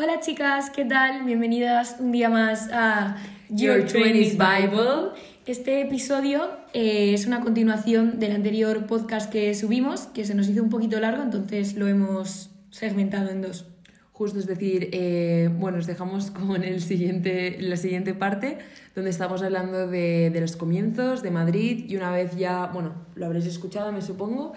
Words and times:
Hola 0.00 0.20
chicas, 0.20 0.70
¿qué 0.70 0.84
tal? 0.84 1.24
Bienvenidas 1.24 1.96
un 1.98 2.12
día 2.12 2.28
más 2.28 2.70
a 2.72 3.16
Your 3.48 3.84
20s 3.84 4.38
Bible. 4.38 5.20
Este 5.44 5.80
episodio 5.80 6.48
eh, 6.72 7.14
es 7.14 7.26
una 7.26 7.40
continuación 7.40 8.20
del 8.20 8.30
anterior 8.30 8.86
podcast 8.86 9.28
que 9.28 9.52
subimos, 9.56 10.02
que 10.02 10.24
se 10.24 10.36
nos 10.36 10.48
hizo 10.48 10.62
un 10.62 10.70
poquito 10.70 11.00
largo, 11.00 11.24
entonces 11.24 11.74
lo 11.74 11.88
hemos 11.88 12.50
segmentado 12.70 13.30
en 13.30 13.42
dos. 13.42 13.66
Justo, 14.12 14.38
es 14.38 14.46
decir, 14.46 14.88
eh, 14.92 15.50
bueno, 15.58 15.78
os 15.78 15.88
dejamos 15.88 16.30
como 16.30 16.54
en 16.54 16.62
el 16.62 16.80
siguiente, 16.80 17.56
la 17.60 17.76
siguiente 17.76 18.14
parte, 18.14 18.58
donde 18.94 19.10
estamos 19.10 19.42
hablando 19.42 19.88
de, 19.88 20.30
de, 20.30 20.40
los 20.40 20.54
comienzos 20.54 21.24
de 21.24 21.32
Madrid 21.32 21.86
y 21.88 21.96
una 21.96 22.12
vez 22.12 22.36
ya, 22.36 22.66
bueno, 22.66 22.94
lo 23.16 23.26
habréis 23.26 23.46
escuchado, 23.46 23.90
me 23.90 24.02
supongo, 24.02 24.52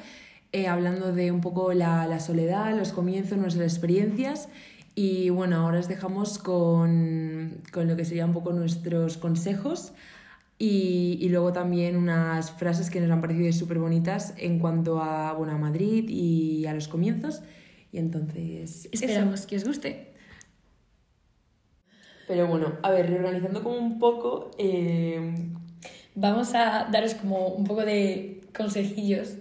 eh, 0.54 0.68
hablando 0.68 1.14
de 1.14 1.32
un 1.32 1.42
poco 1.42 1.74
la, 1.74 2.06
la, 2.06 2.20
soledad, 2.20 2.78
los 2.78 2.92
comienzos, 2.92 3.40
nuestras 3.40 3.74
experiencias. 3.74 4.50
Y 4.96 5.30
bueno, 5.30 5.58
ahora 5.58 5.80
os 5.80 5.88
dejamos 5.88 6.38
con, 6.38 7.62
con 7.72 7.88
lo 7.88 7.96
que 7.96 8.06
serían 8.06 8.30
un 8.30 8.34
poco 8.34 8.52
nuestros 8.52 9.18
consejos 9.18 9.94
y, 10.58 11.18
y, 11.22 11.30
luego 11.30 11.54
también 11.54 11.96
unas 11.96 12.52
frases 12.52 12.90
que 12.90 13.00
nos 13.00 13.10
han 13.10 13.22
parecido 13.22 13.52
súper 13.52 13.80
bonitas 13.80 14.34
en 14.38 14.60
cuanto 14.60 15.02
a, 15.02 15.34
bueno, 15.34 15.54
a 15.54 15.58
Madrid 15.58 16.08
y 16.08 16.66
a 16.68 16.74
los 16.74 16.88
comienzos. 16.88 17.42
Y 17.92 17.98
entonces... 17.98 18.88
Esperamos 18.92 19.40
eso. 19.40 19.48
que 19.48 19.58
os 19.58 19.64
guste. 19.66 20.14
Pero 22.28 22.48
bueno, 22.48 22.74
a 22.84 22.92
ver, 22.92 23.10
reorganizando 23.10 23.64
como 23.64 23.78
un 23.78 24.00
poco... 24.00 24.52
Eh... 24.58 25.34
Vamos 26.14 26.54
a 26.56 26.90
daros 26.92 27.14
como 27.14 27.48
un 27.48 27.64
poco 27.64 27.86
de 27.86 28.42
consejillos 28.56 29.38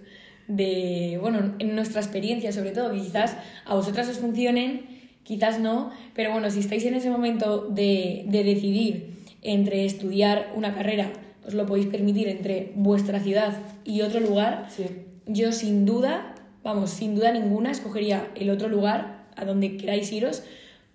de, 0.47 1.17
bueno, 1.21 1.53
en 1.59 1.75
nuestra 1.75 2.01
experiencia 2.01 2.51
sobre 2.51 2.71
todo, 2.71 2.91
que 2.91 2.99
quizás 2.99 3.35
a 3.65 3.75
vosotras 3.75 4.07
os 4.09 4.19
funcionen, 4.19 4.90
quizás 5.31 5.61
no, 5.61 5.91
pero 6.13 6.33
bueno, 6.33 6.51
si 6.51 6.59
estáis 6.59 6.83
en 6.83 6.93
ese 6.93 7.09
momento 7.09 7.69
de, 7.69 8.25
de 8.27 8.43
decidir 8.43 9.13
entre 9.41 9.85
estudiar 9.85 10.51
una 10.57 10.73
carrera, 10.73 11.13
os 11.47 11.53
lo 11.53 11.65
podéis 11.65 11.87
permitir 11.87 12.27
entre 12.27 12.73
vuestra 12.75 13.21
ciudad 13.21 13.57
y 13.85 14.01
otro 14.01 14.19
lugar, 14.19 14.67
sí. 14.75 14.83
yo 15.27 15.53
sin 15.53 15.85
duda 15.85 16.35
vamos, 16.65 16.89
sin 16.89 17.15
duda 17.15 17.31
ninguna 17.31 17.71
escogería 17.71 18.27
el 18.35 18.49
otro 18.49 18.67
lugar 18.67 19.23
a 19.37 19.45
donde 19.45 19.77
queráis 19.77 20.11
iros 20.11 20.43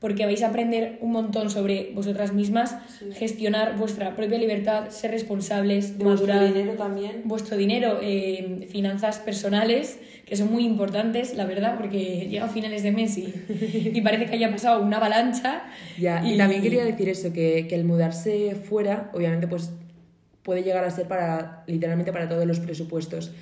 porque 0.01 0.27
vais 0.27 0.43
a 0.43 0.49
aprender 0.49 0.99
un 1.01 1.13
montón 1.13 1.49
sobre 1.49 1.93
vosotras 1.95 2.35
mismas, 2.35 2.77
sí. 2.99 3.07
gestionar 3.15 3.79
vuestra 3.79 4.15
propia 4.15 4.39
libertad, 4.39 4.91
ser 4.91 5.13
responsables, 5.13 5.97
de 5.97 6.05
madurar 6.05 6.41
vuestro 6.41 6.55
dinero 6.55 6.77
también. 6.77 7.23
Vuestro 7.25 7.57
dinero, 7.57 7.99
eh, 8.03 8.69
finanzas 8.71 9.19
personales, 9.19 9.99
que 10.27 10.37
son 10.37 10.53
muy 10.53 10.67
importantes, 10.67 11.35
la 11.35 11.47
verdad, 11.47 11.77
porque 11.79 12.27
llega 12.29 12.45
a 12.45 12.49
finales 12.49 12.83
de 12.83 12.93
mes 12.93 13.17
y, 13.17 13.33
y 13.95 14.01
parece 14.03 14.27
que 14.27 14.35
haya 14.35 14.51
pasado 14.51 14.83
una 14.83 14.99
avalancha. 14.99 15.63
Ya, 15.99 16.23
y, 16.23 16.35
y 16.35 16.37
también 16.37 16.61
quería 16.61 16.85
decir 16.85 17.09
eso, 17.09 17.33
que, 17.33 17.67
que 17.69 17.75
el 17.75 17.85
mudarse 17.85 18.55
fuera, 18.57 19.11
obviamente, 19.15 19.47
pues 19.47 19.73
puede 20.43 20.63
llegar 20.63 20.85
a 20.85 20.91
ser 20.91 21.09
para, 21.09 21.65
literalmente 21.67 22.13
para 22.13 22.29
todos 22.29 22.45
los 22.45 22.61
presupuestos 22.61 23.33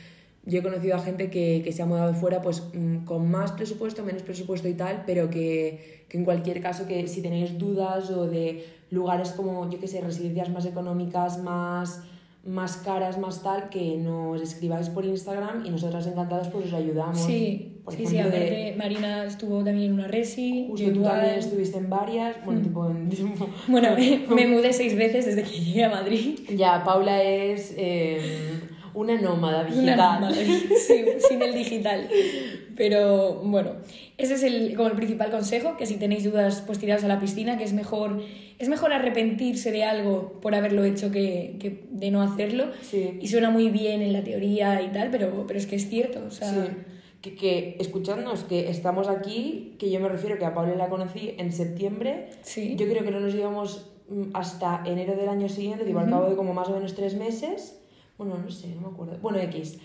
yo 0.46 0.58
he 0.58 0.62
conocido 0.62 0.96
a 0.96 0.98
gente 0.98 1.30
que, 1.30 1.62
que 1.64 1.72
se 1.72 1.82
ha 1.82 1.86
mudado 1.86 2.12
fuera 2.14 2.42
pues 2.42 2.62
mm, 2.74 3.04
con 3.04 3.30
más 3.30 3.52
presupuesto, 3.52 4.04
menos 4.04 4.22
presupuesto 4.22 4.68
y 4.68 4.74
tal, 4.74 5.04
pero 5.06 5.30
que, 5.30 6.04
que, 6.08 6.18
en 6.18 6.24
cualquier 6.24 6.60
caso 6.60 6.86
que 6.86 7.06
si 7.08 7.22
tenéis 7.22 7.58
dudas 7.58 8.10
o 8.10 8.26
de 8.26 8.66
lugares 8.90 9.30
como, 9.30 9.70
yo 9.70 9.80
qué 9.80 9.88
sé, 9.88 10.00
residencias 10.00 10.50
más 10.50 10.66
económicas, 10.66 11.42
más, 11.42 12.02
más 12.46 12.76
caras, 12.78 13.18
más 13.18 13.42
tal, 13.42 13.68
que 13.68 13.96
nos 13.96 14.40
escribáis 14.40 14.88
por 14.88 15.04
Instagram 15.04 15.64
y 15.64 15.70
nosotras 15.70 16.06
encantadas 16.06 16.48
pues 16.48 16.66
os 16.66 16.72
ayudamos. 16.74 17.18
Sí, 17.18 17.80
por 17.84 17.94
sí, 17.94 18.02
ejemplo, 18.02 18.22
sí, 18.22 18.28
aparte 18.28 18.50
de, 18.50 18.74
Marina 18.76 19.24
estuvo 19.24 19.64
también 19.64 19.92
en 19.92 19.92
una 19.94 20.08
resi. 20.08 20.66
Justo 20.68 20.92
tú 20.92 21.02
también 21.02 21.34
estuviste 21.34 21.78
en 21.78 21.90
varias, 21.90 22.36
bueno, 22.44 22.60
mm. 22.60 22.64
tipo 22.64 22.90
en... 22.90 23.10
Bueno, 23.68 23.88
me, 23.96 24.26
me, 24.34 24.46
mudé 24.46 24.72
seis 24.72 24.96
veces 24.96 25.26
desde 25.26 25.42
que 25.42 25.58
llegué 25.58 25.84
a 25.84 25.90
Madrid. 25.90 26.38
Ya, 26.56 26.82
Paula 26.84 27.22
es... 27.22 27.74
Eh, 27.76 28.60
una 28.94 29.20
nómada 29.20 29.64
digital. 29.64 29.84
Una 29.84 29.96
nómada, 29.96 30.34
sí, 30.86 31.04
sin 31.28 31.42
el 31.42 31.54
digital. 31.54 32.08
Pero 32.76 33.40
bueno, 33.42 33.72
ese 34.16 34.34
es 34.34 34.42
el, 34.42 34.74
como 34.76 34.88
el 34.88 34.94
principal 34.96 35.30
consejo, 35.30 35.76
que 35.76 35.86
si 35.86 35.96
tenéis 35.96 36.24
dudas, 36.24 36.62
pues 36.66 36.78
tiraos 36.78 37.04
a 37.04 37.08
la 37.08 37.20
piscina, 37.20 37.58
que 37.58 37.64
es 37.64 37.72
mejor, 37.72 38.22
es 38.58 38.68
mejor 38.68 38.92
arrepentirse 38.92 39.72
de 39.72 39.84
algo 39.84 40.40
por 40.40 40.54
haberlo 40.54 40.84
hecho 40.84 41.10
que, 41.10 41.56
que 41.60 41.84
de 41.90 42.10
no 42.10 42.22
hacerlo. 42.22 42.66
Sí. 42.82 43.18
Y 43.20 43.28
suena 43.28 43.50
muy 43.50 43.70
bien 43.70 44.02
en 44.02 44.12
la 44.12 44.22
teoría 44.22 44.80
y 44.82 44.88
tal, 44.88 45.10
pero, 45.10 45.44
pero 45.46 45.58
es 45.58 45.66
que 45.66 45.76
es 45.76 45.88
cierto. 45.88 46.24
O 46.26 46.30
sea, 46.30 46.50
sí. 46.50 46.70
Que, 47.20 47.34
que 47.34 47.76
escuchadnos, 47.80 48.44
que 48.44 48.68
estamos 48.68 49.08
aquí, 49.08 49.76
que 49.78 49.90
yo 49.90 49.98
me 49.98 50.08
refiero 50.08 50.38
que 50.38 50.44
a 50.44 50.54
Paula 50.54 50.74
la 50.74 50.88
conocí 50.88 51.34
en 51.38 51.52
septiembre. 51.52 52.28
Sí. 52.42 52.76
Yo 52.76 52.86
creo 52.86 53.02
que 53.02 53.10
no 53.10 53.20
nos 53.20 53.34
llevamos 53.34 53.90
hasta 54.34 54.82
enero 54.84 55.16
del 55.16 55.28
año 55.28 55.48
siguiente, 55.48 55.84
uh 55.84 55.88
-huh. 55.88 56.00
al 56.00 56.10
cabo 56.10 56.28
de 56.28 56.36
como 56.36 56.52
más 56.52 56.68
o 56.68 56.74
menos 56.74 56.94
tres 56.94 57.14
meses. 57.14 57.80
Bueno, 58.18 58.38
no 58.42 58.50
sé, 58.50 58.68
no 58.74 58.82
me 58.82 58.88
acuerdo. 58.88 59.18
Bueno, 59.20 59.38
X. 59.40 59.78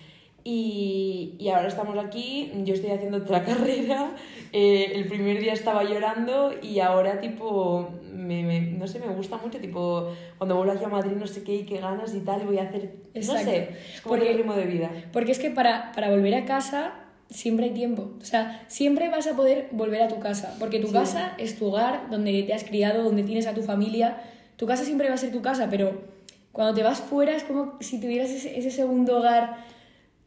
Y, 0.44 1.36
y 1.38 1.50
ahora 1.50 1.68
estamos 1.68 1.98
aquí, 1.98 2.52
yo 2.64 2.74
estoy 2.74 2.92
haciendo 2.92 3.18
otra 3.18 3.44
carrera, 3.46 4.12
eh, 4.54 4.94
el 4.96 5.06
primer 5.08 5.40
día 5.40 5.52
estaba 5.54 5.84
llorando 5.84 6.54
y 6.62 6.80
ahora 6.80 7.20
tipo, 7.20 7.90
me, 8.14 8.44
me, 8.44 8.62
no 8.62 8.88
sé, 8.88 9.00
me 9.00 9.14
gusta 9.14 9.38
mucho, 9.38 9.60
tipo, 9.60 10.08
cuando 10.38 10.56
vuelvo 10.56 10.72
aquí 10.74 10.86
a 10.86 10.88
Madrid 10.88 11.12
no 11.18 11.28
sé 11.28 11.44
qué 11.44 11.56
y 11.58 11.66
qué 11.66 11.78
ganas 11.80 12.16
y 12.16 12.22
tal, 12.22 12.42
voy 12.46 12.58
a 12.58 12.64
hacer, 12.64 12.94
Exacto. 13.14 13.44
no 13.44 13.52
sé, 13.52 13.70
como 14.02 14.16
porque, 14.16 14.32
el 14.32 14.38
ritmo 14.38 14.54
de 14.54 14.66
vida. 14.66 14.90
Porque 15.12 15.34
es 15.34 15.40
que 15.40 15.50
para, 15.50 15.92
para 15.92 16.10
volver 16.10 16.34
a 16.34 16.46
casa 16.46 16.94
siempre 17.30 17.66
hay 17.66 17.72
tiempo. 17.74 18.14
O 18.22 18.26
sea, 18.26 18.64
siempre 18.70 19.10
vas 19.10 19.28
a 19.28 19.36
poder 19.36 19.68
volver 19.72 20.02
a 20.02 20.08
tu 20.08 20.20
casa. 20.20 20.56
Porque 20.58 20.80
tu 20.80 20.88
Sí. 20.88 20.94
casa 20.94 21.36
es 21.38 21.60
tu 21.60 21.66
hogar, 21.68 22.10
donde 22.10 22.42
te 22.44 22.54
has 22.54 22.64
criado, 22.64 23.04
donde 23.04 23.24
tienes 23.24 23.46
a 23.46 23.54
tu 23.54 23.62
familia. 23.62 24.18
Tu 24.56 24.66
casa 24.66 24.84
siempre 24.84 25.10
va 25.10 25.14
a 25.16 25.18
ser 25.18 25.32
tu 25.32 25.42
casa, 25.42 25.68
pero 25.70 26.02
cuando 26.52 26.74
te 26.74 26.84
vas 26.84 27.00
fuera 27.02 27.36
es 27.36 27.44
como 27.44 27.78
si 27.80 28.00
tuvieras 28.00 28.30
ese, 28.32 28.58
ese 28.58 28.72
segundo 28.72 29.18
hogar 29.20 29.58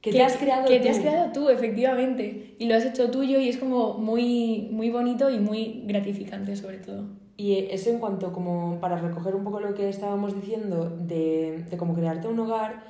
Que 0.01 0.13
te 0.13 0.23
has 0.23 0.37
creado 0.37 0.67
que 0.67 0.79
tú. 0.79 0.83
te 0.83 0.91
has 0.91 0.99
creado 0.99 1.33
tú, 1.33 1.49
efectivamente. 1.49 2.57
Y 2.59 2.67
lo 2.67 2.75
has 2.75 2.85
hecho 2.85 3.11
tuyo 3.11 3.39
y 3.41 3.49
es 3.49 3.59
como 3.59 3.95
muy, 3.99 4.69
muy 4.73 4.91
bonito 4.91 5.31
y 5.31 5.39
muy 5.39 5.83
gratificante, 5.87 6.57
sobre 6.57 6.79
todo. 6.79 7.05
Y 7.37 7.55
eso 7.71 7.91
en 7.91 7.99
cuanto, 7.99 8.33
como 8.33 8.79
para 8.81 8.97
recoger 8.99 9.35
un 9.35 9.45
poco 9.45 9.61
lo 9.61 9.75
que 9.75 9.89
estábamos 9.89 10.35
diciendo 10.35 10.91
de, 10.91 11.65
de 11.69 11.77
cómo 11.77 11.95
crearte 11.95 12.29
un 12.29 12.39
hogar, 12.41 12.85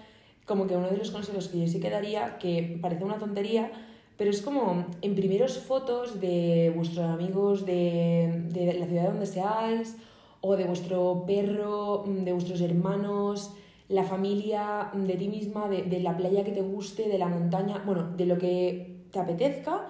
como 0.45 0.67
que 0.67 0.77
uno 0.77 0.89
de 0.91 0.97
los 0.97 1.11
consejos 1.11 1.49
que 1.49 1.61
yo 1.61 1.67
sí 1.69 1.81
que 1.81 1.91
daría, 1.91 2.39
que 2.39 2.79
parece 2.83 3.05
una 3.05 3.19
tontería, 3.19 3.71
pero 4.19 4.31
es 4.31 4.43
como 4.43 4.87
imprimiros 5.01 5.59
fotos 5.59 6.21
de 6.21 6.73
vuestros 6.75 7.07
amigos 7.07 7.65
de, 7.65 8.43
de 8.51 8.75
la 8.75 8.87
ciudad 8.87 9.09
donde 9.09 9.27
seáis, 9.27 9.97
o 10.43 10.57
de 10.57 10.65
vuestro 10.65 11.25
perro, 11.27 12.05
de 12.07 12.33
vuestros 12.33 12.61
hermanos, 12.61 13.55
la 13.89 14.05
familia, 14.05 14.91
de 14.93 15.15
ti 15.15 15.29
misma, 15.29 15.69
de, 15.69 15.83
de 15.83 16.01
la 16.01 16.17
playa 16.17 16.45
que 16.45 16.53
te 16.53 16.63
guste, 16.63 17.09
de 17.09 17.19
la 17.19 17.29
montaña, 17.29 17.83
bueno, 17.87 18.11
de 18.17 18.27
lo 18.27 18.37
que 18.39 19.07
te 19.11 19.19
apetezca, 19.19 19.89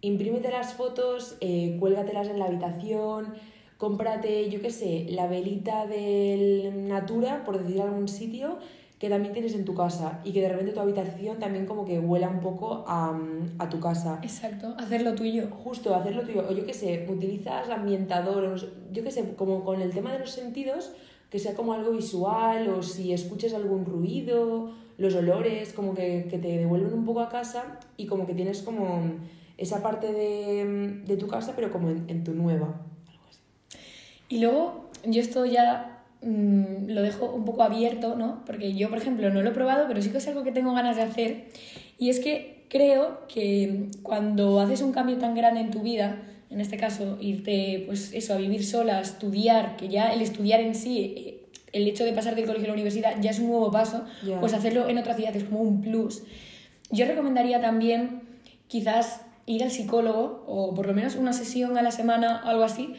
imprímete 0.00 0.50
las 0.50 0.74
fotos, 0.74 1.36
eh, 1.40 1.76
cuélgatelas 1.78 2.28
en 2.28 2.38
la 2.38 2.46
habitación, 2.46 3.34
cómprate, 3.78 4.50
yo 4.50 4.60
qué 4.60 4.70
sé, 4.70 5.06
la 5.10 5.26
velita 5.26 5.86
del 5.86 6.88
Natura, 6.88 7.44
por 7.44 7.62
decir 7.62 7.80
algún 7.80 8.08
sitio, 8.08 8.58
que 9.02 9.08
también 9.08 9.32
tienes 9.32 9.52
en 9.56 9.64
tu 9.64 9.74
casa 9.74 10.20
y 10.22 10.32
que 10.32 10.40
de 10.40 10.48
repente 10.48 10.70
tu 10.70 10.78
habitación 10.78 11.40
también 11.40 11.66
como 11.66 11.84
que 11.84 11.98
huela 11.98 12.28
un 12.28 12.38
poco 12.38 12.84
a, 12.86 13.18
a 13.58 13.68
tu 13.68 13.80
casa. 13.80 14.20
Exacto, 14.22 14.76
hacerlo 14.78 15.16
tuyo. 15.16 15.48
Justo, 15.50 15.92
hacerlo 15.92 16.22
tuyo. 16.22 16.46
O 16.48 16.52
yo 16.52 16.64
qué 16.64 16.72
sé, 16.72 17.04
utilizas 17.08 17.68
ambientador, 17.68 18.54
yo 18.92 19.02
qué 19.02 19.10
sé, 19.10 19.34
como 19.34 19.64
con 19.64 19.82
el 19.82 19.90
tema 19.90 20.12
de 20.12 20.20
los 20.20 20.30
sentidos, 20.30 20.92
que 21.30 21.40
sea 21.40 21.54
como 21.54 21.72
algo 21.72 21.90
visual 21.90 22.68
o 22.68 22.80
si 22.84 23.12
escuchas 23.12 23.54
algún 23.54 23.84
ruido, 23.84 24.70
los 24.98 25.16
olores, 25.16 25.72
como 25.72 25.94
que, 25.94 26.28
que 26.30 26.38
te 26.38 26.58
devuelven 26.58 26.94
un 26.94 27.04
poco 27.04 27.22
a 27.22 27.28
casa 27.28 27.80
y 27.96 28.06
como 28.06 28.24
que 28.24 28.34
tienes 28.34 28.62
como 28.62 29.16
esa 29.58 29.82
parte 29.82 30.12
de, 30.12 31.02
de 31.04 31.16
tu 31.16 31.26
casa, 31.26 31.54
pero 31.56 31.72
como 31.72 31.90
en, 31.90 32.04
en 32.06 32.22
tu 32.22 32.34
nueva. 32.34 32.66
Algo 33.08 33.24
así. 33.28 33.40
Y 34.28 34.38
luego, 34.38 34.90
yo 35.04 35.20
esto 35.20 35.44
ya 35.44 36.01
mmm, 36.22 36.88
lo 36.88 37.02
dejo 37.02 37.32
un 37.32 37.44
poco 37.44 37.62
abierto, 37.62 38.16
¿no? 38.16 38.42
Porque 38.46 38.74
yo, 38.74 38.88
por 38.88 38.98
ejemplo, 38.98 39.30
no 39.30 39.42
lo 39.42 39.50
he 39.50 39.52
probado, 39.52 39.86
pero 39.88 40.00
sí 40.02 40.10
que 40.10 40.18
es 40.18 40.28
algo 40.28 40.44
que 40.44 40.52
tengo 40.52 40.72
ganas 40.74 40.96
de 40.96 41.02
hacer. 41.02 41.44
Y 41.98 42.10
es 42.10 42.20
que 42.20 42.64
creo 42.68 43.26
que 43.28 43.88
cuando 44.02 44.60
haces 44.60 44.82
un 44.82 44.92
cambio 44.92 45.18
tan 45.18 45.34
grande 45.34 45.60
en 45.60 45.70
tu 45.70 45.80
vida, 45.80 46.22
en 46.50 46.60
este 46.60 46.76
caso, 46.76 47.18
irte, 47.20 47.84
pues 47.86 48.12
eso, 48.12 48.34
a 48.34 48.36
vivir 48.36 48.64
sola, 48.64 48.98
a 48.98 49.00
estudiar, 49.00 49.76
que 49.76 49.88
ya 49.88 50.12
el 50.12 50.20
estudiar 50.20 50.60
en 50.60 50.74
sí, 50.74 50.98
eh, 51.16 51.38
el 51.72 51.88
hecho 51.88 52.04
de 52.04 52.12
pasar 52.12 52.34
del 52.34 52.44
colegio 52.44 52.66
a 52.66 52.68
la 52.68 52.74
universidad 52.74 53.14
ya 53.20 53.30
es 53.30 53.38
un 53.38 53.48
nuevo 53.48 53.70
paso, 53.70 54.04
Ya. 54.26 54.38
pues 54.40 54.52
hacerlo 54.52 54.88
en 54.88 54.98
otra 54.98 55.14
ciudad 55.14 55.34
es 55.34 55.44
como 55.44 55.60
un 55.60 55.80
plus. 55.80 56.22
Yo 56.90 57.06
recomendaría 57.06 57.60
también 57.60 58.20
quizás 58.68 59.22
ir 59.46 59.62
al 59.64 59.70
psicólogo 59.70 60.44
o 60.46 60.74
por 60.74 60.86
lo 60.86 60.92
menos 60.94 61.16
una 61.16 61.32
sesión 61.32 61.78
a 61.78 61.82
la 61.82 61.90
semana 61.90 62.42
o 62.44 62.48
algo 62.48 62.64
así 62.64 62.94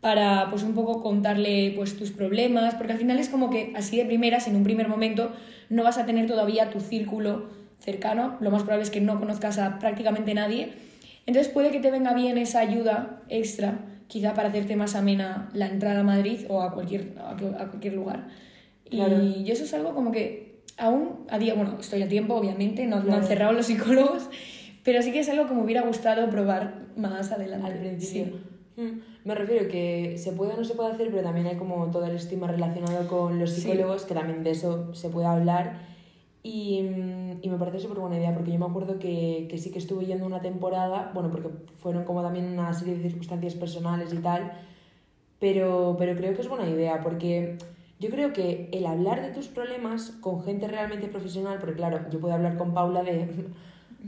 para 0.00 0.48
pues 0.50 0.62
un 0.62 0.74
poco 0.74 1.02
contarle 1.02 1.72
pues 1.76 1.96
tus 1.96 2.10
problemas, 2.10 2.74
porque 2.74 2.92
al 2.92 2.98
final 2.98 3.18
es 3.18 3.28
como 3.28 3.50
que 3.50 3.72
así 3.76 3.96
de 3.96 4.04
primeras, 4.04 4.46
en 4.46 4.56
un 4.56 4.64
primer 4.64 4.88
momento, 4.88 5.32
no 5.68 5.82
vas 5.82 5.98
a 5.98 6.06
tener 6.06 6.26
todavía 6.26 6.70
tu 6.70 6.80
círculo 6.80 7.48
cercano, 7.78 8.36
lo 8.40 8.50
más 8.50 8.62
probable 8.62 8.84
es 8.84 8.90
que 8.90 9.00
no 9.00 9.18
conozcas 9.18 9.58
a 9.58 9.78
prácticamente 9.78 10.34
nadie, 10.34 10.72
entonces 11.26 11.52
puede 11.52 11.70
que 11.70 11.80
te 11.80 11.90
venga 11.90 12.14
bien 12.14 12.38
esa 12.38 12.60
ayuda 12.60 13.22
extra 13.28 13.80
quizá 14.06 14.34
para 14.34 14.48
hacerte 14.48 14.76
más 14.76 14.94
amena 14.94 15.50
la 15.52 15.66
entrada 15.66 16.00
a 16.00 16.04
Madrid 16.04 16.46
o 16.48 16.62
a 16.62 16.72
cualquier, 16.72 17.14
a, 17.18 17.36
cualquier 17.36 17.94
lugar. 17.94 18.28
Claro. 18.88 19.20
Y 19.22 19.50
eso 19.50 19.64
es 19.64 19.74
algo 19.74 19.94
como 19.94 20.12
que 20.12 20.62
aún 20.76 21.26
a 21.28 21.38
día, 21.38 21.54
bueno, 21.54 21.78
estoy 21.80 22.02
a 22.02 22.08
tiempo, 22.08 22.34
obviamente, 22.34 22.86
no, 22.86 23.00
no 23.00 23.14
han 23.14 23.24
cerrado 23.24 23.52
los 23.52 23.66
psicólogos, 23.66 24.28
pero 24.84 25.02
sí 25.02 25.12
que 25.12 25.20
es 25.20 25.28
algo 25.28 25.46
que 25.46 25.54
me 25.54 25.62
hubiera 25.62 25.82
gustado 25.82 26.28
probar 26.30 26.86
más 26.96 27.32
adelante. 27.32 27.66
al 27.66 27.78
principio. 27.78 28.24
Sí. 28.24 28.55
Mm, 28.76 29.00
Me 29.24 29.34
refiero 29.34 29.68
que 29.68 30.18
se 30.18 30.32
puede 30.32 30.52
o 30.54 30.56
no 30.56 30.64
se 30.64 30.74
puede 30.74 30.92
hacer, 30.92 31.10
pero 31.10 31.22
también 31.22 31.46
hay 31.46 31.56
como 31.56 31.90
todo 31.90 32.04
el 32.04 32.14
estigma 32.16 32.46
relacionado 32.46 33.08
con 33.08 33.38
los 33.38 33.50
Sí. 33.50 33.62
psicólogos, 33.62 34.04
que 34.04 34.14
también 34.14 34.44
de 34.44 34.50
eso 34.50 34.94
se 34.94 35.08
puede 35.08 35.26
hablar. 35.26 35.80
Y, 36.42 36.82
mm, 36.82 37.38
y 37.42 37.48
me 37.48 37.56
parece 37.58 37.80
súper 37.80 37.98
buena 37.98 38.16
idea, 38.18 38.32
porque 38.34 38.52
yo 38.52 38.58
me 38.58 38.66
acuerdo 38.66 38.98
que, 39.00 39.46
que 39.50 39.58
sí 39.58 39.70
que 39.72 39.78
estuve 39.78 40.06
yendo 40.06 40.26
una 40.26 40.40
temporada, 40.42 41.10
bueno, 41.14 41.30
porque 41.30 41.48
fueron 41.78 42.04
como 42.04 42.22
también 42.22 42.46
una 42.46 42.72
serie 42.72 42.94
de 42.96 43.02
circunstancias 43.02 43.54
personales 43.54 44.12
y 44.12 44.18
tal, 44.18 44.52
pero, 45.38 45.96
pero 45.98 46.16
creo 46.16 46.34
que 46.34 46.42
es 46.42 46.48
buena 46.48 46.68
idea, 46.68 47.00
porque 47.02 47.58
yo 47.98 48.10
creo 48.10 48.32
que 48.32 48.68
el 48.72 48.86
hablar 48.86 49.22
de 49.22 49.30
tus 49.32 49.48
problemas 49.48 50.10
con 50.20 50.42
gente 50.44 50.68
realmente 50.68 51.08
profesional, 51.08 51.58
porque 51.58 51.74
claro, 51.76 52.00
yo 52.10 52.20
puedo 52.20 52.34
hablar 52.34 52.56
con 52.56 52.74
Paula 52.74 53.02
de 53.02 53.28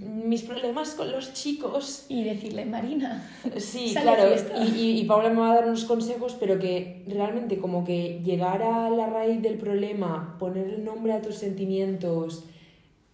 mis 0.01 0.43
problemas 0.43 0.91
con 0.91 1.11
los 1.11 1.33
chicos, 1.33 2.07
Y 2.09 2.25
decirle, 2.25 2.65
Marina, 2.65 3.29
Sí, 3.57 3.95
claro, 4.01 4.35
y, 4.61 4.79
y, 4.79 5.01
y 5.01 5.05
Paula 5.05 5.31
me 5.31 5.41
va 5.41 5.53
a 5.53 5.55
dar 5.57 5.67
unos 5.67 5.85
consejos, 5.85 6.37
pero 6.39 6.59
que 6.59 7.05
realmente 7.09 7.59
como 7.59 7.85
que 7.85 8.21
llegar 8.25 8.63
a 8.63 8.91
la 8.91 9.07
raíz 9.07 9.43
del 9.43 9.59
problema, 9.59 10.37
poner 10.39 10.69
el 10.69 10.85
nombre 10.85 11.13
a 11.13 11.21
tus 11.23 11.37
sentimientos, 11.37 12.45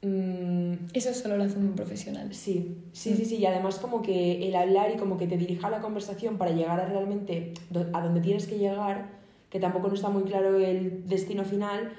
mm, 0.03 0.73
eso 0.93 1.15
solo 1.15 1.37
lo 1.37 1.45
hace 1.45 1.59
un 1.59 1.73
profesional. 1.75 2.35
sí, 2.35 2.77
sí, 2.93 3.15
sí, 3.15 3.25
sí, 3.25 3.37
y 3.37 3.47
además 3.47 3.79
como 3.79 4.03
que 4.03 4.47
el 4.47 4.55
hablar 4.55 4.91
y 4.95 4.99
como 4.99 5.17
que 5.17 5.27
te 5.27 5.37
dirija 5.39 5.71
la 5.71 5.81
conversación 5.81 6.37
para 6.37 6.51
llegar 6.51 6.81
a 6.81 6.87
realmente 6.87 7.55
a 7.93 8.01
donde 8.03 8.21
tienes 8.21 8.47
que 8.47 8.59
llegar, 8.59 9.09
que 9.49 9.61
tampoco 9.61 9.89
no 9.89 9.95
está 9.95 10.11
muy 10.11 10.25
claro 10.25 10.59
el 10.59 11.09
destino 11.09 11.45
final, 11.45 11.93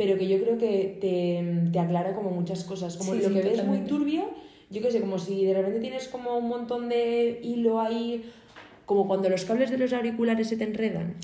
pero 0.00 0.16
que 0.16 0.26
yo 0.26 0.40
creo 0.42 0.56
que 0.56 0.96
te, 0.98 1.70
te 1.70 1.78
aclara 1.78 2.14
como 2.14 2.30
muchas 2.30 2.64
cosas, 2.64 2.96
como 2.96 3.12
Sí, 3.12 3.20
lo 3.20 3.28
sí, 3.28 3.34
que 3.34 3.42
ves 3.42 3.66
muy 3.66 3.80
turbio, 3.80 4.30
yo 4.70 4.80
qué 4.80 4.90
sé, 4.90 4.98
como 4.98 5.18
si 5.18 5.44
de 5.44 5.52
repente 5.52 5.78
tienes 5.78 6.08
como 6.08 6.38
un 6.38 6.48
montón 6.48 6.88
de 6.88 7.38
hilo 7.42 7.78
ahí, 7.82 8.24
como 8.86 9.06
cuando 9.06 9.28
los 9.28 9.44
cables 9.44 9.70
de 9.70 9.76
los 9.76 9.92
auriculares 9.92 10.48
se 10.48 10.56
te 10.56 10.64
enredan, 10.64 11.16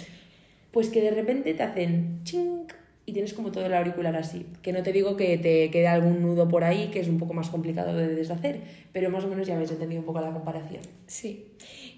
pues 0.72 0.90
que 0.90 1.00
de 1.00 1.10
repente 1.10 1.54
te 1.54 1.62
hacen 1.62 2.20
chink 2.24 2.74
y 3.06 3.14
tienes 3.14 3.32
como 3.32 3.50
todo 3.50 3.64
el 3.64 3.72
auricular 3.72 4.14
así. 4.14 4.44
Que 4.60 4.74
no 4.74 4.82
te 4.82 4.92
digo 4.92 5.16
que 5.16 5.38
te 5.38 5.70
quede 5.70 5.86
algún 5.88 6.20
nudo 6.20 6.46
por 6.46 6.62
ahí, 6.62 6.88
que 6.88 7.00
es 7.00 7.08
un 7.08 7.16
poco 7.16 7.32
más 7.32 7.48
complicado 7.48 7.96
de 7.96 8.14
deshacer, 8.14 8.60
pero 8.92 9.08
más 9.08 9.24
o 9.24 9.28
menos 9.28 9.46
ya 9.46 9.54
habéis 9.54 9.70
entendido 9.70 10.00
un 10.00 10.06
poco 10.06 10.20
la 10.20 10.32
comparación. 10.34 10.82
Sí. 11.06 11.46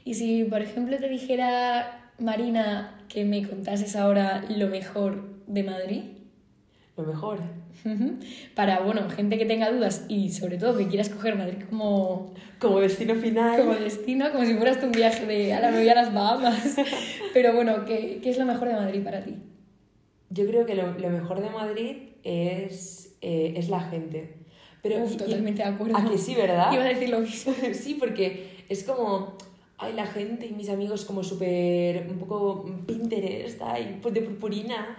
Y 0.04 0.14
si, 0.14 0.44
por 0.44 0.62
ejemplo, 0.62 0.96
te 0.98 1.08
dijera, 1.08 2.12
Marina, 2.20 3.02
que 3.08 3.24
me 3.24 3.44
contases 3.48 3.96
ahora 3.96 4.44
lo 4.48 4.68
mejor 4.68 5.24
de 5.48 5.64
Madrid, 5.64 6.02
Lo 6.98 7.04
mejor. 7.04 7.38
Para, 8.54 8.80
bueno, 8.80 9.08
gente 9.08 9.38
que 9.38 9.46
tenga 9.46 9.70
dudas 9.70 10.04
y 10.08 10.30
sobre 10.32 10.58
todo 10.58 10.76
que 10.76 10.88
quiera 10.88 11.02
escoger 11.02 11.36
Madrid 11.36 11.62
como, 11.70 12.34
Como 12.58 12.80
destino 12.80 13.14
final. 13.14 13.58
como 13.60 13.74
destino, 13.74 14.30
como 14.32 14.44
si 14.44 14.54
fueras 14.54 14.80
tú 14.80 14.86
un 14.86 14.92
viaje 14.92 15.24
de 15.24 15.54
a 15.54 15.60
la 15.60 15.70
voy 15.70 15.88
a 15.88 15.94
las 15.94 16.12
Bahamas. 16.12 16.76
Pero 17.32 17.54
bueno, 17.54 17.84
¿qué, 17.84 18.18
¿qué 18.22 18.30
es 18.30 18.38
lo 18.38 18.44
mejor 18.46 18.68
de 18.68 18.74
Madrid 18.74 19.02
para 19.04 19.22
ti? 19.22 19.36
Yo 20.30 20.44
creo 20.46 20.66
que 20.66 20.74
lo, 20.74 20.92
lo 20.98 21.08
mejor 21.10 21.40
de 21.40 21.50
Madrid 21.50 21.96
es, 22.24 23.14
eh, 23.20 23.54
es 23.56 23.68
la 23.68 23.80
gente. 23.80 24.34
Pero, 24.82 25.04
Uf, 25.04 25.14
y- 25.14 25.16
totalmente 25.16 25.62
de 25.62 25.68
acuerdo. 25.68 25.96
¿A 25.96 26.10
que 26.10 26.18
sí, 26.18 26.34
verdad? 26.34 26.72
Iba 26.72 26.82
a 26.84 26.88
decir 26.88 27.08
lo 27.10 27.20
mismo. 27.20 27.54
sí, 27.72 27.94
porque 27.94 28.64
es 28.68 28.82
como, 28.84 29.38
ay, 29.78 29.92
la 29.94 30.06
gente 30.06 30.46
y 30.46 30.52
mis 30.52 30.68
amigos 30.68 31.04
como 31.04 31.22
súper, 31.22 32.06
un 32.10 32.18
poco 32.18 32.64
Pinterest, 32.86 33.60
ay, 33.62 33.98
pues 34.02 34.12
de 34.14 34.22
purpurina, 34.22 34.96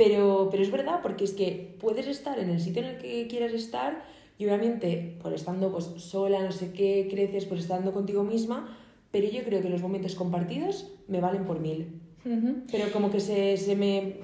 pero, 0.00 0.48
pero 0.50 0.62
es 0.62 0.70
verdad, 0.70 1.00
porque 1.02 1.24
es 1.24 1.34
que 1.34 1.76
puedes 1.78 2.06
estar 2.06 2.38
en 2.38 2.48
el 2.48 2.58
sitio 2.58 2.80
en 2.80 2.88
el 2.88 2.96
que 2.96 3.26
quieras 3.26 3.52
estar 3.52 4.02
y 4.38 4.46
obviamente, 4.46 5.18
por 5.20 5.34
estando 5.34 5.70
pues 5.70 5.90
sola, 5.98 6.42
no 6.42 6.52
sé 6.52 6.72
qué, 6.72 7.06
creces, 7.10 7.44
pues 7.44 7.60
estando 7.60 7.92
contigo 7.92 8.24
misma, 8.24 8.78
pero 9.10 9.28
yo 9.28 9.42
creo 9.42 9.60
que 9.60 9.68
los 9.68 9.82
momentos 9.82 10.14
compartidos 10.14 10.90
me 11.06 11.20
valen 11.20 11.44
por 11.44 11.60
mil. 11.60 12.00
Pero 12.72 12.90
como 12.94 13.10
que 13.10 13.20
se, 13.20 13.58
se 13.58 13.76
me, 13.76 14.14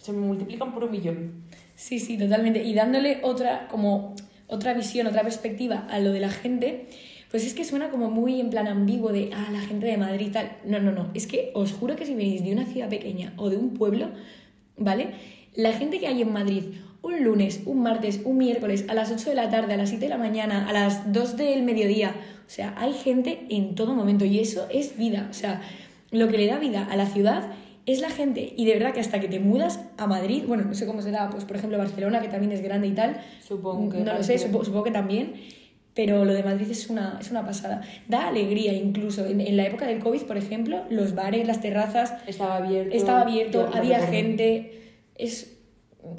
se 0.00 0.12
me 0.12 0.20
multiplican 0.20 0.72
por 0.72 0.84
un 0.84 0.92
millón. 0.92 1.32
Sí, 1.74 1.98
sí, 1.98 2.16
totalmente. 2.16 2.62
Y 2.62 2.72
dándole 2.72 3.22
otra, 3.24 3.66
como, 3.66 4.14
otra 4.46 4.72
visión, 4.72 5.08
otra 5.08 5.22
perspectiva 5.22 5.84
a 5.90 5.98
lo 5.98 6.12
de 6.12 6.20
la 6.20 6.30
gente, 6.30 6.86
pues 7.28 7.44
es 7.44 7.54
que 7.54 7.64
suena 7.64 7.90
como 7.90 8.08
muy 8.08 8.38
en 8.38 8.50
plan 8.50 8.68
ambiguo 8.68 9.10
de, 9.10 9.30
ah, 9.34 9.48
la 9.50 9.62
gente 9.62 9.86
de 9.86 9.96
Madrid 9.96 10.28
y 10.28 10.30
tal. 10.30 10.58
No, 10.64 10.78
no, 10.78 10.92
no. 10.92 11.10
Es 11.12 11.26
que 11.26 11.50
os 11.54 11.72
juro 11.72 11.96
que 11.96 12.06
si 12.06 12.14
venís 12.14 12.44
de 12.44 12.52
una 12.52 12.66
ciudad 12.66 12.88
pequeña 12.88 13.32
o 13.36 13.50
de 13.50 13.56
un 13.56 13.74
pueblo, 13.74 14.10
¿vale? 14.76 15.10
La 15.54 15.72
gente 15.72 15.98
que 16.00 16.06
hay 16.06 16.22
en 16.22 16.32
Madrid 16.32 16.64
un 17.02 17.24
lunes, 17.24 17.62
un 17.66 17.82
martes, 17.82 18.20
un 18.24 18.38
miércoles, 18.38 18.84
a 18.88 18.94
las 18.94 19.10
8 19.10 19.30
de 19.30 19.34
la 19.36 19.50
tarde, 19.50 19.74
a 19.74 19.76
las 19.76 19.88
7 19.88 20.04
de 20.04 20.08
la 20.08 20.18
mañana, 20.18 20.68
a 20.68 20.72
las 20.72 21.12
2 21.12 21.36
del 21.36 21.62
mediodía, 21.64 22.14
o 22.46 22.50
sea, 22.50 22.74
hay 22.78 22.92
gente 22.92 23.40
en 23.50 23.74
todo 23.74 23.94
momento 23.94 24.24
y 24.24 24.38
eso 24.38 24.66
es 24.70 24.96
vida. 24.96 25.26
O 25.30 25.34
sea, 25.34 25.62
lo 26.12 26.28
que 26.28 26.38
le 26.38 26.46
da 26.46 26.58
vida 26.58 26.86
a 26.88 26.94
la 26.96 27.06
ciudad 27.06 27.48
es 27.86 28.00
la 28.00 28.10
gente 28.10 28.52
y 28.56 28.64
de 28.66 28.74
verdad 28.74 28.92
que 28.94 29.00
hasta 29.00 29.18
que 29.18 29.26
te 29.26 29.40
mudas 29.40 29.80
a 29.96 30.06
Madrid, 30.06 30.44
bueno, 30.46 30.62
no 30.64 30.74
sé 30.74 30.86
cómo 30.86 31.02
será, 31.02 31.28
pues 31.30 31.44
por 31.44 31.56
ejemplo 31.56 31.76
Barcelona, 31.78 32.20
que 32.20 32.28
también 32.28 32.52
es 32.52 32.62
grande 32.62 32.86
y 32.86 32.92
tal, 32.92 33.20
Supongo 33.46 33.90
que 33.90 33.98
no 33.98 34.14
lo 34.14 34.22
sé, 34.22 34.38
supo- 34.38 34.64
supongo, 34.64 34.84
que 34.84 34.90
también, 34.92 35.32
pero 35.94 36.24
lo 36.24 36.32
de 36.32 36.42
Madrid 36.42 36.68
es 36.70 36.88
una, 36.90 37.18
es 37.20 37.30
una 37.30 37.44
pasada. 37.44 37.82
Da 38.08 38.28
alegría 38.28 38.72
incluso. 38.72 39.26
En, 39.26 39.40
en 39.40 39.56
la 39.56 39.66
época 39.66 39.86
del 39.86 39.98
COVID, 39.98 40.22
por 40.22 40.36
ejemplo, 40.38 40.82
los 40.90 41.14
bares, 41.14 41.46
las 41.46 41.60
terrazas, 41.60 42.14
Estaba 42.26 42.56
abierto. 42.56 42.94
estaba 42.96 43.20
abierto, 43.22 43.68
había 43.74 44.00
gente, 44.00 44.94
es, 45.16 45.58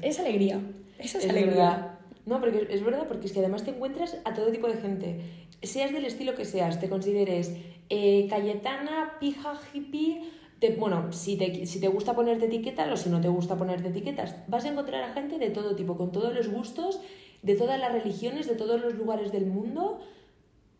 es 0.02 0.18
alegría, 0.20 0.60
eso 0.98 1.18
es, 1.18 1.24
Es 1.24 1.30
alegría. 1.30 1.54
verdad. 1.54 1.90
No, 2.26 2.40
porque 2.40 2.66
es 2.70 2.82
verdad, 2.84 3.06
porque 3.06 3.26
es 3.26 3.32
que 3.32 3.40
además 3.40 3.64
te 3.64 3.70
encuentras 3.72 4.16
a 4.24 4.32
todo 4.32 4.46
tipo 4.50 4.66
de 4.68 4.76
gente. 4.78 5.20
Seas 5.62 5.92
del 5.92 6.04
estilo 6.06 6.34
que 6.34 6.44
seas, 6.44 6.78
te 6.80 6.88
consideres 6.88 7.52
eh, 7.90 8.26
cayetana, 8.30 9.14
pija, 9.20 9.54
hippie. 9.74 10.22
te- 10.58 10.70
bueno, 10.76 11.12
si 11.12 11.36
te, 11.36 11.66
si 11.66 11.80
te 11.80 11.88
gusta 11.88 12.14
ponerte 12.14 12.46
etiquetas 12.46 12.90
o 12.90 12.96
si 12.96 13.10
no 13.10 13.20
te 13.20 13.28
gusta 13.28 13.56
ponerte 13.56 13.88
etiquetas, 13.88 14.36
vas 14.46 14.64
a 14.64 14.68
encontrar 14.68 15.02
a 15.02 15.12
gente 15.12 15.38
de 15.38 15.50
todo 15.50 15.74
tipo, 15.76 15.96
con 15.98 16.12
todos 16.12 16.32
los 16.34 16.48
gustos, 16.48 17.00
de 17.44 17.54
todas 17.54 17.78
las 17.78 17.92
religiones, 17.92 18.48
de 18.48 18.54
todos 18.54 18.80
los 18.80 18.94
lugares 18.94 19.30
del 19.30 19.46
mundo. 19.46 20.00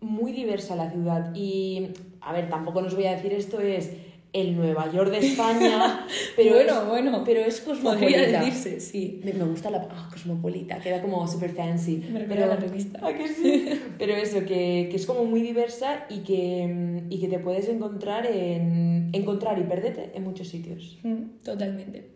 Muy 0.00 0.32
diversa 0.32 0.74
la 0.74 0.90
ciudad. 0.90 1.32
Y, 1.34 1.88
a 2.20 2.32
ver, 2.32 2.48
tampoco 2.48 2.82
nos 2.82 2.94
voy 2.94 3.06
a 3.06 3.12
decir 3.12 3.32
esto 3.32 3.60
es 3.60 3.92
el 4.32 4.56
Nueva 4.56 4.90
York 4.90 5.12
de 5.12 5.18
España, 5.18 6.04
pero 6.36 6.54
bueno, 6.54 6.82
es, 6.82 6.88
bueno, 6.88 7.22
pero 7.24 7.40
es 7.40 7.60
cosmopolita. 7.60 8.08
podría 8.08 8.40
decirse, 8.40 8.80
sí. 8.80 9.20
Me, 9.22 9.32
me 9.32 9.44
gusta 9.44 9.70
la 9.70 9.86
ah, 9.88 10.08
cosmopolita, 10.10 10.80
queda 10.80 11.00
como 11.00 11.26
super 11.28 11.50
fancy. 11.50 12.02
Me 12.10 12.20
a 12.20 12.46
la 12.46 12.56
revista. 12.56 13.06
¿A 13.06 13.14
que 13.14 13.28
sí? 13.28 13.68
Pero 13.98 14.14
eso, 14.14 14.40
que, 14.40 14.88
que 14.90 14.96
es 14.96 15.06
como 15.06 15.24
muy 15.24 15.40
diversa 15.40 16.06
y 16.10 16.18
que, 16.20 17.04
y 17.10 17.20
que 17.20 17.28
te 17.28 17.38
puedes 17.38 17.68
encontrar 17.68 18.26
en 18.26 19.10
encontrar 19.12 19.56
y 19.60 19.62
perderte 19.62 20.10
en 20.14 20.24
muchos 20.24 20.48
sitios. 20.48 20.98
Mm, 21.04 21.44
Totalmente. 21.44 22.10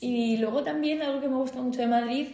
Y 0.00 0.36
luego 0.36 0.62
también 0.62 1.00
algo 1.00 1.20
que 1.20 1.28
me 1.28 1.36
gusta 1.36 1.62
mucho 1.62 1.80
de 1.80 1.86
Madrid, 1.86 2.26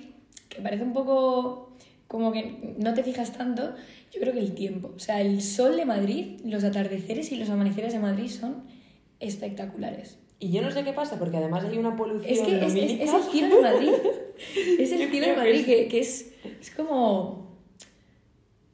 que 0.55 0.63
parece 0.63 0.83
un 0.85 0.93
poco 0.93 1.73
como 2.09 2.33
que 2.33 2.75
no 2.79 2.95
te 2.95 3.03
fijas 3.03 3.33
tanto, 3.33 3.75
yo 4.13 4.21
creo 4.21 4.33
que 4.33 4.39
el 4.39 4.55
tiempo. 4.55 4.93
O 4.95 4.99
sea, 4.99 5.21
el 5.21 5.43
sol 5.43 5.77
de 5.77 5.85
Madrid, 5.85 6.41
los 6.45 6.63
atardeceres 6.65 7.33
y 7.33 7.37
los 7.37 7.49
amaneceres 7.51 7.93
de 7.93 7.99
Madrid 7.99 8.29
son 8.29 8.65
espectaculares. 9.21 10.19
Y 10.39 10.51
yo 10.53 10.63
no 10.63 10.71
sé 10.71 10.85
qué 10.85 10.93
pasa, 10.93 11.19
porque 11.19 11.37
además 11.39 11.65
hay 11.65 11.79
una 11.79 11.97
polución 11.97 12.31
Es 12.33 12.41
que 12.41 12.65
es, 12.67 12.75
es- 12.75 13.01
es 13.09 13.15
el 13.15 13.23
cielo 13.31 13.57
de 13.57 13.63
Madrid. 13.63 13.91
Es 14.79 14.93
el 14.93 15.11
cielo 15.11 15.27
de 15.29 15.37
Madrid 15.37 15.65
que, 15.65 15.89
que 15.89 16.01
es, 16.01 16.33
es 16.61 16.71
como... 16.71 17.57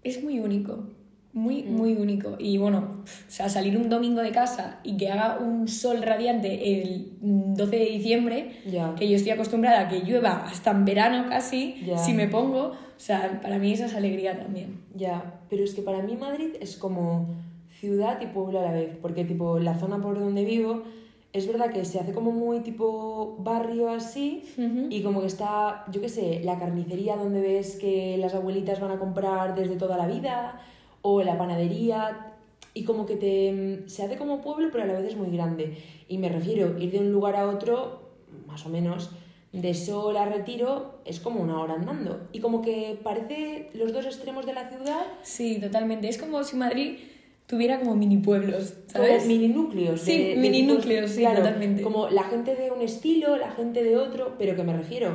Es 0.02 0.22
muy 0.24 0.40
único. 0.40 0.88
Muy, 1.32 1.62
muy 1.62 1.92
único. 1.92 2.34
Y 2.38 2.58
bueno, 2.58 3.02
o 3.04 3.30
sea, 3.30 3.48
salir 3.48 3.76
un 3.76 3.88
domingo 3.88 4.20
de 4.20 4.32
casa 4.32 4.80
y 4.82 4.96
que 4.96 5.10
haga 5.10 5.38
un 5.38 5.68
sol 5.68 6.02
radiante 6.02 6.80
el 6.82 7.12
12 7.20 7.76
de 7.76 7.84
diciembre, 7.86 8.50
Ya. 8.66 8.94
que 8.96 9.08
yo 9.08 9.14
estoy 9.16 9.30
acostumbrada 9.32 9.80
a 9.82 9.88
que 9.88 10.00
llueva 10.00 10.44
hasta 10.46 10.72
en 10.72 10.84
verano 10.84 11.26
casi, 11.28 11.84
si 12.04 12.14
me 12.14 12.26
pongo, 12.26 12.72
o 12.72 12.74
sea, 12.96 13.40
para 13.42 13.58
mí 13.58 13.72
eso 13.72 13.84
es 13.84 13.94
alegría 13.94 14.38
también. 14.38 14.80
Ya, 14.94 15.40
pero 15.48 15.62
es 15.62 15.72
que 15.74 15.82
para 15.82 16.02
mí 16.02 16.16
Madrid 16.16 16.50
es 16.60 16.76
como 16.76 17.28
ciudad 17.78 18.20
y 18.20 18.26
pueblo 18.26 18.58
a 18.58 18.62
la 18.62 18.72
vez, 18.72 18.96
porque 19.00 19.24
tipo 19.24 19.58
la 19.60 19.74
zona 19.78 20.00
por 20.02 20.18
donde 20.18 20.44
vivo 20.44 20.82
es 21.32 21.46
verdad 21.46 21.70
que 21.72 21.84
se 21.84 22.00
hace 22.00 22.12
como 22.12 22.32
muy 22.32 22.58
tipo 22.60 23.36
barrio 23.38 23.88
así 23.88 24.42
y 24.90 25.00
como 25.02 25.20
que 25.20 25.28
está, 25.28 25.84
yo 25.92 26.00
qué 26.00 26.08
sé, 26.08 26.40
la 26.42 26.58
carnicería 26.58 27.14
donde 27.16 27.40
ves 27.40 27.76
que 27.76 28.16
las 28.18 28.34
abuelitas 28.34 28.80
van 28.80 28.90
a 28.90 28.98
comprar 28.98 29.54
desde 29.54 29.76
toda 29.76 29.96
la 29.96 30.08
vida 30.08 30.60
o 31.02 31.22
la 31.22 31.36
panadería 31.38 32.34
y 32.74 32.84
como 32.84 33.06
que 33.06 33.16
te 33.16 33.82
se 33.88 34.04
hace 34.04 34.16
como 34.16 34.40
pueblo 34.40 34.68
pero 34.70 34.84
a 34.84 34.86
la 34.86 34.94
vez 35.00 35.10
es 35.12 35.16
muy 35.16 35.30
grande 35.36 35.76
y 36.08 36.18
me 36.18 36.28
refiero 36.28 36.78
ir 36.78 36.92
de 36.92 36.98
un 37.00 37.10
lugar 37.12 37.36
a 37.36 37.48
otro 37.48 38.10
más 38.46 38.64
o 38.66 38.68
menos 38.68 39.10
de 39.52 39.74
Sol 39.74 40.16
a 40.16 40.26
Retiro 40.26 41.00
es 41.04 41.18
como 41.18 41.40
una 41.40 41.60
hora 41.60 41.74
andando 41.74 42.28
y 42.32 42.38
como 42.38 42.62
que 42.62 42.98
parece 43.02 43.70
los 43.74 43.92
dos 43.92 44.06
extremos 44.06 44.46
de 44.46 44.52
la 44.54 44.68
ciudad 44.68 45.02
Sí, 45.22 45.58
totalmente. 45.60 46.08
Es 46.08 46.18
como 46.18 46.44
si 46.44 46.54
Madrid 46.56 46.98
tuviera 47.46 47.80
como 47.80 47.96
mini 47.96 48.18
pueblos, 48.18 48.74
¿sabes? 48.86 49.22
Como 49.24 49.26
mini 49.26 49.48
núcleos. 49.48 50.00
Sí, 50.02 50.16
de- 50.22 50.36
mini 50.36 50.62
núcleos, 50.62 51.10
sí, 51.10 51.22
claro, 51.22 51.38
totalmente. 51.38 51.82
Como 51.82 52.08
la 52.08 52.22
gente 52.22 52.54
de 52.54 52.70
un 52.70 52.80
estilo, 52.80 53.36
la 53.36 53.50
gente 53.50 53.82
de 53.82 53.96
otro, 53.96 54.36
pero 54.38 54.54
que 54.54 54.62
me 54.62 54.72
refiero 54.76 55.10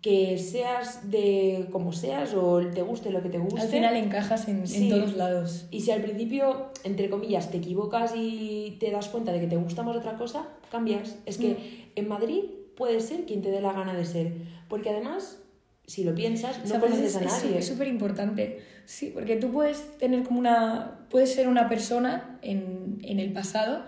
que 0.00 0.38
seas 0.38 1.10
de 1.10 1.66
como 1.72 1.92
seas 1.92 2.32
o 2.34 2.60
te 2.72 2.82
guste 2.82 3.10
lo 3.10 3.20
que 3.22 3.28
te 3.30 3.38
guste. 3.38 3.60
Al 3.60 3.68
final 3.68 3.96
encajas 3.96 4.46
en, 4.48 4.62
en 4.72 4.88
todos 4.90 5.16
lados. 5.16 5.66
Y 5.72 5.80
si 5.80 5.90
al 5.90 6.02
principio, 6.02 6.68
entre 6.84 7.10
comillas, 7.10 7.50
te 7.50 7.56
equivocas 7.56 8.12
y 8.16 8.76
te 8.78 8.90
das 8.92 9.08
cuenta 9.08 9.32
de 9.32 9.40
que 9.40 9.46
te 9.48 9.56
gusta 9.56 9.82
más 9.82 9.96
otra 9.96 10.16
cosa, 10.16 10.48
cambias. 10.70 11.16
Es 11.26 11.36
que 11.38 11.48
Mm. 11.48 11.56
en 11.96 12.08
Madrid 12.08 12.44
puedes 12.76 13.06
ser 13.06 13.24
quien 13.24 13.42
te 13.42 13.50
dé 13.50 13.60
la 13.60 13.72
gana 13.72 13.94
de 13.94 14.04
ser. 14.04 14.32
Porque 14.68 14.90
además, 14.90 15.40
si 15.86 16.04
lo 16.04 16.14
piensas, 16.14 16.58
no 16.60 16.66
¿Sabes? 16.66 16.82
conoces 16.90 17.16
a 17.16 17.20
Es- 17.20 17.26
es- 17.26 17.42
nadie. 17.44 17.58
Es 17.58 17.66
súper 17.66 17.88
importante. 17.88 18.60
Sí, 18.84 19.10
porque 19.12 19.34
tú 19.36 19.50
puedes 19.50 19.98
tener 19.98 20.22
como 20.22 20.38
una. 20.38 21.06
Puedes 21.10 21.34
ser 21.34 21.48
una 21.48 21.68
persona 21.68 22.38
en, 22.42 22.98
en 23.02 23.18
el 23.18 23.32
pasado 23.32 23.82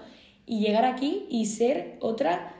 y 0.44 0.58
llegar 0.60 0.84
aquí 0.84 1.26
y 1.30 1.46
ser 1.46 1.98
otra 2.00 2.59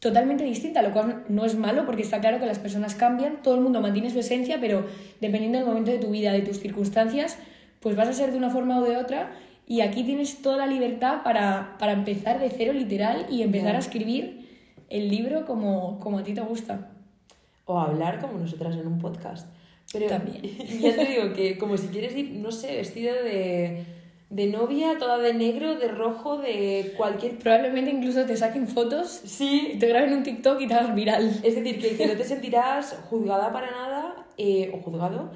totalmente 0.00 0.44
distinta, 0.44 0.82
lo 0.82 0.92
cual 0.92 1.24
no 1.28 1.44
es 1.44 1.54
malo 1.54 1.86
porque 1.86 2.02
está 2.02 2.20
claro 2.20 2.40
que 2.40 2.46
las 2.46 2.58
personas 2.58 2.94
cambian, 2.94 3.42
todo 3.42 3.54
el 3.54 3.60
mundo 3.60 3.80
mantiene 3.80 4.10
su 4.10 4.18
esencia, 4.18 4.58
pero 4.60 4.86
dependiendo 5.20 5.58
del 5.58 5.66
momento 5.66 5.90
de 5.90 5.98
tu 5.98 6.10
vida, 6.10 6.32
de 6.32 6.40
tus 6.40 6.58
circunstancias, 6.58 7.38
pues 7.80 7.96
vas 7.96 8.08
a 8.08 8.12
ser 8.12 8.32
de 8.32 8.38
una 8.38 8.50
forma 8.50 8.78
o 8.78 8.82
de 8.82 8.96
otra 8.96 9.30
y 9.66 9.82
aquí 9.82 10.02
tienes 10.02 10.42
toda 10.42 10.56
la 10.56 10.66
libertad 10.66 11.22
para, 11.22 11.76
para 11.78 11.92
empezar 11.92 12.40
de 12.40 12.50
cero 12.50 12.72
literal 12.72 13.26
y 13.30 13.42
empezar 13.42 13.76
a 13.76 13.78
escribir 13.78 14.48
el 14.88 15.08
libro 15.08 15.46
como, 15.46 16.00
como 16.00 16.18
a 16.18 16.24
ti 16.24 16.34
te 16.34 16.40
gusta. 16.40 16.90
O 17.66 17.78
hablar 17.78 18.20
como 18.20 18.38
nosotras 18.38 18.74
en 18.74 18.86
un 18.86 18.98
podcast. 18.98 19.46
Pero 19.92 20.06
También. 20.06 20.42
ya 20.80 20.96
te 20.96 21.04
digo 21.04 21.32
que 21.34 21.58
como 21.58 21.76
si 21.76 21.88
quieres 21.88 22.16
ir, 22.16 22.32
no 22.32 22.50
sé, 22.50 22.76
vestido 22.76 23.14
de, 23.14 23.84
de 24.30 24.46
novia, 24.46 24.96
toda 24.98 25.18
de 25.18 25.34
negro, 25.34 25.74
de 25.74 25.88
rojo, 25.88 26.38
de 26.38 26.94
cualquier... 26.96 27.36
Probablemente 27.38 27.90
incluso 27.90 28.24
te 28.26 28.36
saquen 28.36 28.68
fotos 28.68 29.22
y 29.24 29.28
Sí, 29.28 29.76
te 29.80 29.88
graben 29.88 30.14
un 30.14 30.22
TikTok 30.22 30.60
y 30.60 30.66
te 30.68 30.74
hagas 30.74 30.94
viral. 30.94 31.28
es 31.42 31.54
decir, 31.56 31.80
que, 31.80 31.96
que 31.96 32.06
no 32.06 32.14
te 32.14 32.24
sentirás 32.24 32.96
juzgada 33.10 33.52
para 33.52 33.70
nada 33.72 34.26
eh, 34.38 34.70
o 34.72 34.78
juzgado 34.78 35.32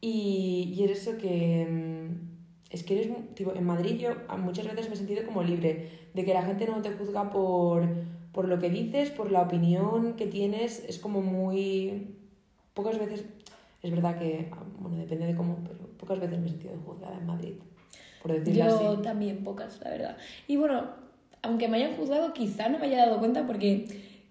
y, 0.00 0.74
y 0.76 0.82
eres 0.84 1.02
eso 1.06 1.18
que... 1.18 1.66
mm, 1.70 2.70
Es 2.70 2.84
que 2.84 2.94
eres, 3.00 3.34
tipo, 3.34 3.52
en 3.54 3.64
Madrid 3.64 3.98
yo 3.98 4.10
muchas 4.38 4.66
veces 4.66 4.88
me 4.88 4.94
he 4.94 4.98
sentido 4.98 5.24
como 5.26 5.42
libre, 5.42 5.90
de 6.14 6.24
que 6.24 6.32
la 6.34 6.42
gente 6.42 6.66
no 6.66 6.80
te 6.80 6.90
juzga 6.92 7.30
por, 7.30 7.86
por 8.32 8.48
lo 8.48 8.58
que 8.58 8.70
dices, 8.70 9.10
por 9.10 9.30
la 9.30 9.42
opinión 9.42 10.14
que 10.16 10.26
tienes, 10.26 10.84
es 10.88 10.98
como 10.98 11.20
muy... 11.20 12.14
Pocas 12.74 12.98
veces, 12.98 13.24
es 13.82 13.90
verdad 13.90 14.18
que, 14.18 14.48
ah, 14.52 14.62
bueno, 14.78 14.96
depende 14.96 15.26
de 15.26 15.34
cómo, 15.34 15.58
pero 15.64 15.80
pocas 15.98 16.18
veces 16.20 16.38
me 16.38 16.46
he 16.46 16.50
sentido 16.50 16.74
juzgada 16.86 17.18
en 17.18 17.26
Madrid, 17.26 17.54
por 18.22 18.32
decirlo 18.32 18.64
Yo 18.66 18.92
así. 18.92 19.02
también, 19.02 19.44
pocas, 19.44 19.78
la 19.82 19.90
verdad. 19.90 20.16
Y 20.46 20.56
bueno, 20.56 20.84
aunque 21.42 21.68
me 21.68 21.78
hayan 21.78 21.94
juzgado, 21.96 22.32
quizá 22.32 22.68
no 22.68 22.78
me 22.78 22.86
haya 22.86 23.06
dado 23.06 23.18
cuenta 23.18 23.46
porque 23.46 23.86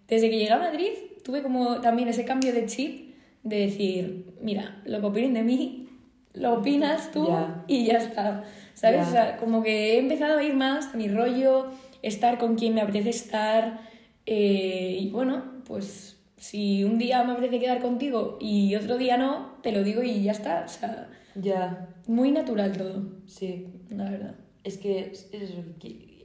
desde 0.07 0.29
que 0.29 0.37
llegué 0.37 0.51
a 0.51 0.57
Madrid 0.59 0.89
tuve 1.23 1.41
como 1.41 1.81
también 1.81 2.07
ese 2.09 2.25
cambio 2.25 2.53
de 2.53 2.65
chip 2.65 3.15
de 3.43 3.59
decir, 3.59 4.33
mira, 4.41 4.81
lo 4.85 4.99
que 4.99 5.05
opinen 5.07 5.33
de 5.33 5.43
mí, 5.43 5.89
lo 6.33 6.53
opinas 6.55 7.11
tú 7.11 7.27
y 7.67 7.85
ya 7.85 7.97
está. 7.97 8.43
¿Sabes? 8.73 9.01
Ya. 9.01 9.07
O 9.07 9.11
sea, 9.11 9.37
como 9.37 9.63
que 9.63 9.95
he 9.95 9.99
empezado 9.99 10.37
a 10.37 10.43
ir 10.43 10.53
más 10.53 10.93
a 10.93 10.97
mi 10.97 11.07
rollo, 11.07 11.67
estar 12.03 12.37
con 12.37 12.55
quien 12.55 12.75
me 12.75 12.81
apetece 12.81 13.09
estar. 13.09 13.79
eh, 14.25 14.97
y 14.99 15.09
bueno, 15.09 15.43
pues 15.65 16.17
si 16.37 16.83
un 16.83 16.97
día 16.99 17.23
me 17.23 17.31
apetece 17.33 17.59
quedar 17.59 17.81
contigo 17.81 18.37
y 18.39 18.75
otro 18.75 18.97
día 18.97 19.17
no, 19.17 19.53
te 19.63 19.71
lo 19.71 19.83
digo 19.83 20.03
y 20.03 20.21
ya 20.23 20.31
está. 20.33 20.63
O 20.65 20.69
sea, 20.69 21.09
Ya, 21.35 21.87
muy 22.07 22.31
natural 22.31 22.77
todo, 22.77 23.03
sí. 23.25 23.67
la 23.89 24.09
verdad. 24.09 24.35
Es 24.63 24.77
que 24.77 25.11
es- 25.11 25.29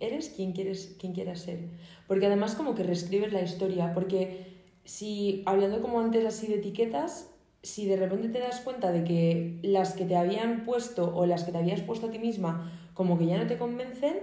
eres, 0.01 0.31
quien, 0.31 0.53
quieres, 0.53 0.97
quien 0.99 1.13
quieras 1.13 1.41
ser. 1.41 1.61
Porque 2.09 2.27
además 2.27 2.55
como 2.55 2.75
que 2.75 2.83
reescribes 2.83 3.33
la 3.33 3.43
historia. 3.43 3.93
Porque 3.95 4.47
si, 4.85 5.43
hablando 5.47 5.81
como 5.81 6.01
antes 6.01 6.25
así 6.25 6.49
de 6.49 6.57
etiquetas, 6.57 7.31
si 7.63 7.87
de 7.87 7.97
repente 7.97 8.29
te 8.29 8.41
das 8.41 8.61
cuenta 8.61 8.91
de 8.91 9.05
que 9.05 9.59
las 9.63 9.95
que 9.95 10.05
te 10.05 10.17
habían 10.17 10.65
puesto 10.65 11.15
o 11.15 11.27
las 11.27 11.45
que 11.45 11.53
te 11.53 11.59
habías 11.59 11.81
puesto 11.81 12.09
a 12.09 12.11
ti 12.11 12.19
misma 12.19 12.73
como 12.95 13.19
que 13.19 13.27
ya 13.27 13.39
no 13.39 13.47
te 13.47 13.57
convencen, 13.57 14.17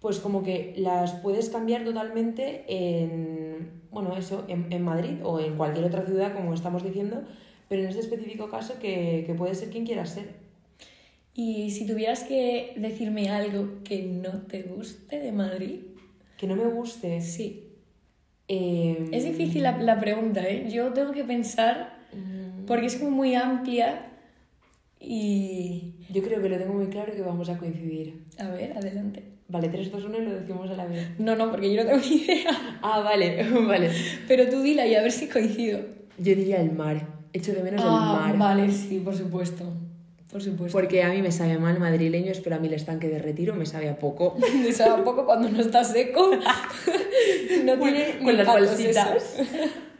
pues 0.00 0.18
como 0.18 0.42
que 0.42 0.74
las 0.76 1.12
puedes 1.14 1.48
cambiar 1.48 1.84
totalmente 1.84 2.64
en, 2.68 3.82
bueno, 3.90 4.16
eso, 4.16 4.44
en, 4.48 4.82
Madrid 4.82 5.20
o 5.22 5.40
en 5.40 5.56
cualquier 5.56 5.86
otra 5.86 6.04
ciudad, 6.04 6.34
como 6.34 6.52
estamos 6.52 6.82
diciendo, 6.82 7.22
pero 7.68 7.82
en 7.82 7.88
este 7.88 8.00
específico 8.00 8.50
caso 8.50 8.78
que, 8.80 9.24
que 9.26 9.34
puedes 9.34 9.58
ser 9.58 9.70
quien 9.70 9.86
quieras 9.86 10.10
ser. 10.10 10.43
Y 11.34 11.70
si 11.72 11.86
tuvieras 11.86 12.22
que 12.24 12.74
decirme 12.76 13.28
algo 13.28 13.82
que 13.82 14.02
no 14.02 14.42
te 14.42 14.62
guste 14.62 15.18
de 15.20 15.32
Madrid, 15.32 15.80
Que 16.36 16.46
no 16.46 16.56
me 16.56 16.66
guste. 16.66 17.20
sí. 17.20 17.60
Eh, 18.46 19.08
Es 19.10 19.24
difícil 19.24 19.62
la, 19.62 19.78
la 19.78 19.98
pregunta, 19.98 20.46
¿eh? 20.46 20.68
Yo 20.70 20.92
tengo 20.92 21.12
que 21.12 21.24
pensar 21.24 21.96
mm, 22.12 22.66
porque 22.66 22.86
es 22.86 22.96
como 22.96 23.10
muy 23.10 23.34
amplia 23.34 24.06
y... 25.00 25.94
Yo 26.10 26.22
creo 26.22 26.40
que 26.42 26.48
lo 26.48 26.58
tengo 26.58 26.74
muy 26.74 26.86
claro 26.88 27.14
que 27.14 27.22
vamos 27.22 27.48
a 27.48 27.58
coincidir. 27.58 28.22
A 28.38 28.48
ver, 28.50 28.76
adelante. 28.76 29.22
Vale, 29.48 29.68
3, 29.68 29.90
2, 29.90 30.04
1 30.04 30.18
y 30.18 30.24
lo 30.24 30.34
decimos 30.34 30.70
a 30.70 30.74
la 30.76 30.86
vez. 30.86 31.18
No, 31.18 31.36
no, 31.36 31.50
porque 31.50 31.72
yo 31.74 31.82
no 31.82 31.90
tengo 31.90 32.02
ni 32.10 32.16
idea. 32.16 32.78
Ah, 32.82 33.00
vale, 33.00 33.42
vale. 33.66 33.90
Pero 34.28 34.48
tú 34.48 34.62
dila 34.62 34.86
y 34.86 34.94
a 34.94 35.02
ver 35.02 35.12
si 35.12 35.26
coincido. 35.28 35.80
Yo 36.18 36.34
diría 36.34 36.60
el 36.60 36.72
mar. 36.72 37.06
Echo 37.32 37.52
de 37.52 37.62
menos 37.62 37.80
Ah, 37.84 38.28
el 38.30 38.38
mar. 38.38 38.56
vale, 38.56 38.70
sí, 38.70 39.00
por 39.00 39.14
supuesto. 39.16 39.64
Por 40.34 40.42
supuesto. 40.42 40.76
Porque 40.76 41.04
a 41.04 41.10
mí 41.10 41.22
me 41.22 41.30
sabe 41.30 41.56
mal 41.58 41.78
madrileños, 41.78 42.40
pero 42.40 42.56
a 42.56 42.58
mí 42.58 42.66
el 42.66 42.74
estanque 42.74 43.08
de 43.08 43.20
retiro 43.20 43.54
me 43.54 43.66
sabe 43.66 43.88
a 43.88 44.00
poco. 44.00 44.34
O 44.68 44.72
sea, 44.72 44.94
un 44.94 45.04
poco 45.04 45.24
cuando 45.24 45.48
no 45.48 45.60
está 45.60 45.84
seco, 45.84 46.32
no 47.64 47.78
tiene 47.78 48.18
Con 48.20 48.36
las 48.36 48.48
bolsitas. 48.48 49.36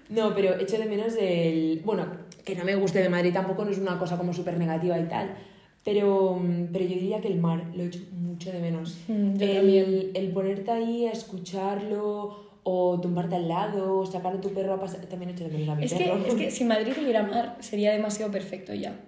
No, 0.08 0.34
pero 0.34 0.58
echo 0.58 0.76
de 0.76 0.86
menos 0.86 1.14
el... 1.20 1.82
Bueno, 1.84 2.08
que 2.44 2.56
no 2.56 2.64
me 2.64 2.74
guste 2.74 3.00
de 3.00 3.08
Madrid 3.08 3.32
tampoco 3.32 3.64
no 3.64 3.70
es 3.70 3.78
una 3.78 3.96
cosa 3.96 4.18
como 4.18 4.32
súper 4.32 4.58
negativa 4.58 4.98
y 4.98 5.04
tal. 5.04 5.36
Pero, 5.84 6.42
pero 6.72 6.84
yo 6.84 6.94
diría 6.96 7.20
que 7.20 7.28
el 7.28 7.38
mar 7.38 7.66
lo 7.72 7.84
echo 7.84 8.00
mucho 8.10 8.50
de 8.50 8.58
menos. 8.58 8.98
Mm, 9.06 9.40
el, 9.40 10.10
el 10.14 10.32
ponerte 10.32 10.72
ahí 10.72 11.06
a 11.06 11.12
escucharlo 11.12 12.58
o 12.64 12.98
tumbarte 13.00 13.36
al 13.36 13.46
lado 13.46 13.98
o 13.98 14.04
sacar 14.04 14.34
a 14.34 14.40
tu 14.40 14.52
perro 14.52 14.72
a 14.72 14.80
pasar... 14.80 15.00
También 15.06 15.30
echo 15.30 15.44
de 15.44 15.50
menos 15.50 15.68
a 15.68 15.74
mi 15.76 15.84
Es 15.84 15.94
que, 15.94 16.12
es 16.26 16.34
que 16.34 16.50
si 16.50 16.64
Madrid 16.64 16.92
tuviera 16.92 17.22
mar, 17.22 17.56
sería 17.60 17.92
demasiado 17.92 18.32
perfecto 18.32 18.74
ya. 18.74 18.98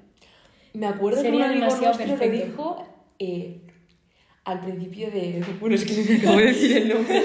Me 0.77 0.87
acuerdo 0.87 1.23
que 1.23 1.29
un 1.29 1.33
Sería 1.35 1.47
amigo 1.51 1.65
demasiado 1.65 1.95
nuestro 1.95 2.15
lo 2.15 2.19
perfecto. 2.21 2.47
dijo 2.47 2.87
eh, 3.19 3.61
al 4.45 4.61
principio 4.61 5.11
de... 5.11 5.43
Bueno, 5.59 5.75
es 5.75 5.85
que 5.87 6.03
me 6.13 6.19
acabo 6.19 6.37
de 6.39 6.47
decir 6.47 6.77
el 6.77 6.89
nombre. 6.91 7.23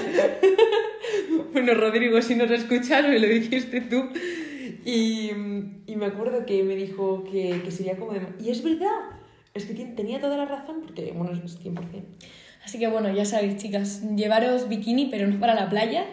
bueno, 1.52 1.74
Rodrigo, 1.74 2.22
si 2.22 2.34
nos 2.34 2.50
escuchas, 2.50 3.06
me 3.06 3.18
lo 3.18 3.26
dijiste 3.26 3.82
tú. 3.82 4.08
Y, 4.86 5.30
y 5.86 5.96
me 5.96 6.06
acuerdo 6.06 6.46
que 6.46 6.62
me 6.62 6.74
dijo 6.76 7.24
que, 7.24 7.60
que 7.62 7.70
sería 7.70 7.96
como 7.96 8.12
de... 8.12 8.22
Y 8.42 8.50
es 8.50 8.62
verdad, 8.64 8.88
es 9.52 9.66
que 9.66 9.74
tenía 9.74 10.18
toda 10.18 10.38
la 10.38 10.46
razón 10.46 10.80
porque, 10.80 11.12
bueno, 11.14 11.32
es 11.32 11.62
100%. 11.62 11.76
Así 12.64 12.78
que 12.78 12.86
bueno, 12.88 13.12
ya 13.12 13.24
sabéis, 13.26 13.56
chicas, 13.58 14.02
llevaros 14.16 14.68
bikini, 14.68 15.06
pero 15.10 15.26
no 15.26 15.38
para 15.38 15.54
la 15.54 15.68
playa, 15.68 16.06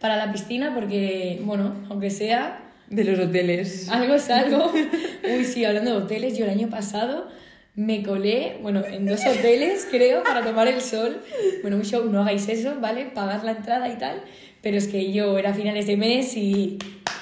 para 0.00 0.16
la 0.16 0.32
piscina, 0.32 0.74
porque, 0.74 1.40
bueno, 1.44 1.74
aunque 1.88 2.10
sea, 2.10 2.63
De 2.88 3.04
los 3.04 3.18
hoteles. 3.18 3.88
algo 3.88 4.14
es 4.14 4.30
algo. 4.30 4.72
Uy, 5.24 5.44
sí, 5.44 5.64
hablando 5.64 5.92
de 5.92 5.96
hoteles, 6.04 6.36
yo 6.36 6.44
el 6.44 6.50
año 6.50 6.68
pasado 6.68 7.28
me 7.76 8.02
colé, 8.04 8.58
bueno, 8.62 8.84
en 8.84 9.06
dos 9.06 9.20
hoteles, 9.26 9.86
creo, 9.90 10.22
para 10.22 10.44
tomar 10.44 10.68
el 10.68 10.80
sol. 10.80 11.20
Bueno, 11.62 11.76
un 11.76 11.84
show, 11.84 12.04
no 12.04 12.20
hagáis 12.20 12.48
eso, 12.48 12.78
¿vale? 12.80 13.06
Pagar 13.06 13.42
la 13.44 13.52
entrada 13.52 13.88
y 13.88 13.98
tal. 13.98 14.22
Pero 14.62 14.76
es 14.76 14.86
que 14.86 15.12
yo 15.12 15.36
era 15.38 15.50
a 15.50 15.54
finales 15.54 15.86
de 15.86 15.96
mes 15.96 16.36
y 16.36 16.78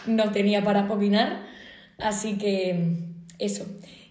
no 0.06 0.30
tenía 0.30 0.62
para 0.62 0.92
opinar. 0.92 1.40
Así 1.98 2.36
que 2.36 2.96
eso. 3.38 3.66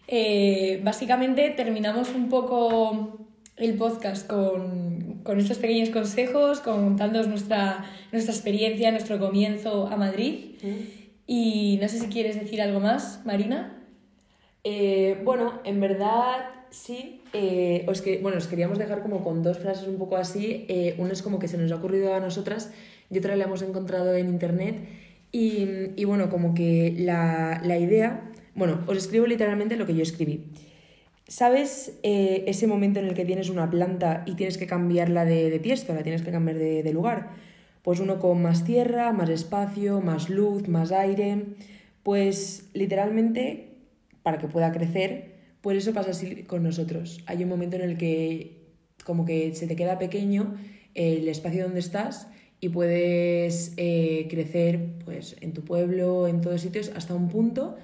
Eh, 0.07 0.81
básicamente 0.83 1.49
terminamos 1.51 2.09
un 2.09 2.27
poco 2.27 3.27
el 3.57 3.75
podcast 3.75 4.27
con, 4.27 5.21
con 5.23 5.39
estos 5.39 5.57
pequeños 5.57 5.89
consejos, 5.89 6.59
contándoos 6.59 7.27
nuestra, 7.27 7.85
nuestra 8.11 8.33
experiencia, 8.33 8.91
nuestro 8.91 9.19
comienzo 9.19 9.87
a 9.87 9.95
Madrid. 9.95 10.55
Y 11.33 11.79
no 11.81 11.87
sé 11.87 11.97
si 11.97 12.07
quieres 12.07 12.37
decir 12.37 12.61
algo 12.61 12.81
más, 12.81 13.21
Marina. 13.23 13.81
Eh, 14.65 15.17
bueno, 15.23 15.61
en 15.63 15.79
verdad 15.79 16.39
sí. 16.71 17.21
eh, 17.31 17.85
os 17.87 18.01
que, 18.01 18.17
bueno, 18.17 18.37
os 18.37 18.47
queríamos 18.47 18.77
dejar 18.77 19.01
como 19.01 19.23
con 19.23 19.41
dos 19.41 19.57
frases 19.57 19.87
un 19.87 19.97
poco 19.97 20.17
así. 20.17 20.65
Eh, 20.67 20.93
una 20.97 21.13
es 21.13 21.21
como 21.21 21.39
que 21.39 21.47
se 21.47 21.57
nos 21.57 21.71
ha 21.71 21.75
ocurrido 21.75 22.13
a 22.13 22.19
nosotras 22.19 22.73
y 23.09 23.17
otra 23.17 23.37
la 23.37 23.45
hemos 23.45 23.61
encontrado 23.61 24.13
en 24.13 24.27
internet. 24.27 24.75
Y, 25.31 25.67
y 25.95 26.03
bueno, 26.03 26.29
como 26.29 26.53
que 26.53 26.95
la, 26.97 27.61
la 27.63 27.77
idea. 27.77 28.29
Bueno, 28.53 28.83
os 28.87 28.97
escribo 28.97 29.25
literalmente 29.25 29.77
lo 29.77 29.85
que 29.85 29.95
yo 29.95 30.03
escribí. 30.03 30.47
¿Sabes 31.29 31.97
ese 32.03 32.67
momento 32.67 32.99
en 32.99 33.05
el 33.05 33.13
que 33.13 33.23
tienes 33.23 33.49
una 33.49 33.69
planta 33.69 34.25
y 34.25 34.35
tienes 34.35 34.57
que 34.57 34.67
cambiarla 34.67 35.23
de, 35.23 35.49
de 35.49 35.59
la 35.93 36.03
tienes 36.03 36.23
que 36.23 36.31
cambiar 36.31 36.57
de, 36.57 36.83
de 36.83 36.91
lugar? 36.91 37.29
Pues 37.81 37.99
uno 37.99 38.19
con 38.19 38.41
más 38.41 38.63
tierra, 38.63 39.11
más 39.11 39.29
espacio, 39.29 40.01
más 40.01 40.29
luz, 40.29 40.67
más 40.67 40.91
aire. 40.91 41.45
Pues 42.03 42.69
literalmente, 42.73 43.77
para 44.23 44.37
que 44.37 44.47
pueda 44.47 44.71
crecer, 44.71 45.35
pues 45.61 45.77
eso 45.77 45.93
pasa 45.93 46.11
así 46.11 46.43
con 46.43 46.63
nosotros. 46.63 47.23
Hay 47.25 47.43
un 47.43 47.49
momento 47.49 47.75
en 47.77 47.83
el 47.83 47.97
que 47.97 48.61
como 49.05 49.25
que 49.25 49.53
se 49.55 49.67
te 49.67 49.75
queda 49.75 49.97
pequeño 49.97 50.55
el 50.93 51.27
espacio 51.27 51.63
donde 51.63 51.79
estás 51.79 52.27
y 52.59 52.69
puedes 52.69 53.73
eh, 53.77 54.27
crecer 54.29 54.97
pues 55.05 55.35
en 55.41 55.53
tu 55.53 55.63
pueblo, 55.63 56.27
en 56.27 56.41
todos 56.41 56.61
sitios, 56.61 56.91
hasta 56.95 57.15
un 57.15 57.29
punto 57.29 57.77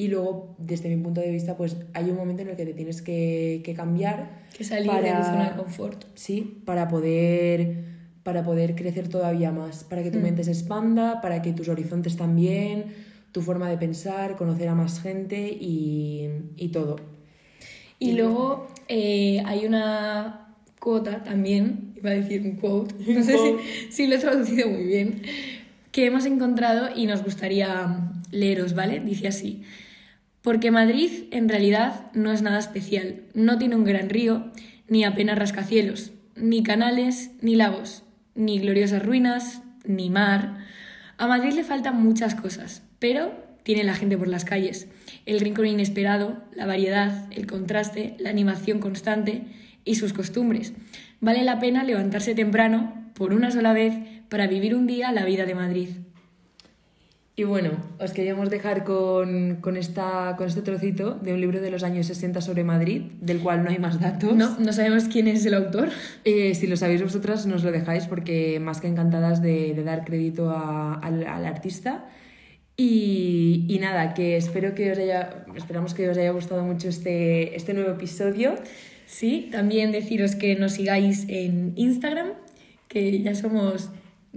y 0.00 0.06
luego, 0.06 0.54
desde 0.58 0.94
mi 0.94 1.02
punto 1.02 1.20
de 1.20 1.32
vista, 1.32 1.56
pues 1.56 1.76
hay 1.92 2.08
un 2.08 2.16
momento 2.16 2.42
en 2.42 2.50
el 2.50 2.56
que 2.56 2.64
te 2.64 2.72
tienes 2.72 3.02
que, 3.02 3.62
que 3.64 3.74
cambiar. 3.74 4.44
Que 4.56 4.62
salir 4.62 4.92
de 4.92 5.10
tu 5.10 5.24
zona 5.24 5.50
de 5.50 5.56
confort. 5.56 6.04
Sí, 6.14 6.62
para 6.64 6.86
poder, 6.86 7.87
para 8.28 8.42
poder 8.44 8.74
crecer 8.74 9.08
todavía 9.08 9.50
más, 9.52 9.84
para 9.84 10.02
que 10.02 10.10
tu 10.10 10.18
Mm. 10.18 10.22
mente 10.22 10.44
se 10.44 10.50
expanda, 10.50 11.22
para 11.22 11.40
que 11.40 11.54
tus 11.54 11.66
horizontes 11.70 12.14
también, 12.18 12.84
tu 13.32 13.40
forma 13.40 13.70
de 13.70 13.78
pensar, 13.78 14.36
conocer 14.36 14.68
a 14.68 14.74
más 14.74 15.00
gente 15.00 15.48
y, 15.48 16.28
y 16.58 16.68
todo. 16.68 16.96
Y 17.98 18.12
luego 18.12 18.66
eh, 18.86 19.42
hay 19.46 19.64
una 19.64 20.54
cuota 20.78 21.24
también, 21.24 21.94
iba 21.96 22.10
a 22.10 22.12
decir 22.12 22.42
un 22.42 22.56
quote, 22.56 22.94
no 23.14 23.22
sé 23.22 23.38
si, 23.38 23.50
si 23.90 24.06
lo 24.06 24.16
he 24.16 24.18
traducido 24.18 24.68
muy 24.68 24.84
bien, 24.84 25.22
que 25.90 26.04
hemos 26.04 26.26
encontrado 26.26 26.90
y 26.94 27.06
nos 27.06 27.24
gustaría 27.24 28.10
leeros, 28.30 28.74
¿vale? 28.74 29.00
Dice 29.00 29.28
así. 29.28 29.62
Porque 30.42 30.70
Madrid 30.70 31.10
en 31.30 31.48
realidad 31.48 32.10
no 32.12 32.30
es 32.30 32.42
nada 32.42 32.58
especial, 32.58 33.22
no 33.32 33.56
tiene 33.56 33.74
un 33.74 33.84
gran 33.84 34.10
río, 34.10 34.52
ni 34.86 35.04
apenas 35.04 35.38
rascacielos, 35.38 36.12
ni 36.36 36.62
canales, 36.62 37.30
ni 37.40 37.54
lagos, 37.56 38.04
ni 38.38 38.60
gloriosas 38.60 39.04
ruinas, 39.04 39.62
ni 39.84 40.08
mar. 40.08 40.58
A 41.18 41.26
Madrid 41.26 41.52
le 41.52 41.64
faltan 41.64 42.00
muchas 42.00 42.34
cosas, 42.34 42.82
pero 43.00 43.32
tiene 43.64 43.84
la 43.84 43.94
gente 43.94 44.16
por 44.16 44.28
las 44.28 44.44
calles, 44.44 44.88
el 45.26 45.40
rincón 45.40 45.66
inesperado, 45.66 46.42
la 46.54 46.64
variedad, 46.64 47.26
el 47.32 47.46
contraste, 47.46 48.14
la 48.18 48.30
animación 48.30 48.78
constante 48.78 49.42
y 49.84 49.96
sus 49.96 50.12
costumbres. 50.12 50.72
Vale 51.20 51.42
la 51.42 51.58
pena 51.58 51.82
levantarse 51.82 52.34
temprano, 52.34 53.10
por 53.14 53.34
una 53.34 53.50
sola 53.50 53.72
vez, 53.72 53.94
para 54.28 54.46
vivir 54.46 54.74
un 54.76 54.86
día 54.86 55.10
la 55.10 55.24
vida 55.24 55.44
de 55.44 55.54
Madrid. 55.56 55.88
Y 57.38 57.44
bueno, 57.44 57.70
os 58.00 58.10
queríamos 58.10 58.50
dejar 58.50 58.82
con, 58.82 59.58
con, 59.60 59.76
esta, 59.76 60.34
con 60.36 60.48
este 60.48 60.60
trocito 60.60 61.14
de 61.22 61.32
un 61.34 61.40
libro 61.40 61.60
de 61.60 61.70
los 61.70 61.84
años 61.84 62.06
60 62.08 62.40
sobre 62.40 62.64
Madrid, 62.64 63.02
del 63.20 63.38
cual 63.38 63.62
no 63.62 63.70
hay 63.70 63.78
más 63.78 64.00
datos. 64.00 64.34
No, 64.34 64.58
no 64.58 64.72
sabemos 64.72 65.04
quién 65.04 65.28
es 65.28 65.46
el 65.46 65.54
autor. 65.54 65.88
Eh, 66.24 66.56
si 66.56 66.66
lo 66.66 66.76
sabéis 66.76 67.00
vosotras, 67.00 67.46
nos 67.46 67.62
lo 67.62 67.70
dejáis 67.70 68.06
porque 68.08 68.58
más 68.58 68.80
que 68.80 68.88
encantadas 68.88 69.40
de, 69.40 69.72
de 69.72 69.84
dar 69.84 70.04
crédito 70.04 70.50
a- 70.50 70.94
al, 70.94 71.24
al 71.28 71.46
artista. 71.46 72.06
Y, 72.76 73.66
y 73.68 73.78
nada, 73.78 74.14
que 74.14 74.36
espero 74.36 74.74
que 74.74 74.90
os 74.90 74.98
haya, 74.98 75.44
esperamos 75.56 75.94
que 75.94 76.08
os 76.08 76.18
haya 76.18 76.32
gustado 76.32 76.64
mucho 76.64 76.88
este, 76.88 77.54
este 77.54 77.72
nuevo 77.72 77.90
episodio. 77.92 78.56
Sí, 79.06 79.48
también 79.52 79.92
deciros 79.92 80.34
que 80.34 80.56
nos 80.56 80.72
sigáis 80.72 81.24
en 81.28 81.72
Instagram, 81.76 82.30
que 82.88 83.22
ya 83.22 83.36
somos 83.36 83.90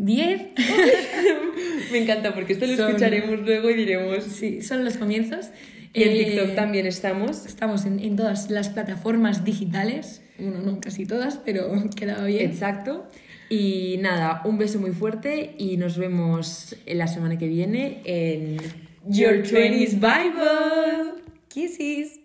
10. 0.06 0.42
Me 1.92 1.98
encanta 2.00 2.34
porque 2.34 2.54
esto 2.54 2.66
lo 2.66 2.76
Son- 2.76 2.88
escucharemos 2.88 3.40
luego 3.42 3.70
y 3.70 3.76
diremos. 3.76 4.24
Sí, 4.24 4.62
son 4.62 4.84
los 4.84 4.98
comienzos. 4.98 5.48
Y 5.94 6.04
en 6.04 6.10
Eh, 6.12 6.24
TikTok 6.26 6.56
también 6.56 6.86
estamos. 6.86 7.46
Estamos 7.46 7.86
en, 7.86 8.00
en 8.00 8.16
todas 8.16 8.50
las 8.50 8.70
plataformas 8.70 9.44
digitales. 9.44 10.22
Bueno, 10.40 10.60
no 10.62 10.80
casi 10.80 11.06
todas, 11.06 11.38
pero 11.46 11.70
quedaba 11.96 12.26
bien. 12.26 12.50
Exacto. 12.50 13.08
Y 13.50 13.98
nada, 14.00 14.42
un 14.46 14.58
beso 14.58 14.80
muy 14.80 14.92
fuerte 14.92 15.56
y 15.58 15.76
nos 15.76 15.98
vemos 15.98 16.76
la 16.88 17.08
semana 17.08 17.38
que 17.38 17.48
viene 17.48 18.00
en 18.06 18.58
Your 19.08 19.44
20s 19.44 19.96
Bible. 20.00 21.22
Kisses. 21.50 22.21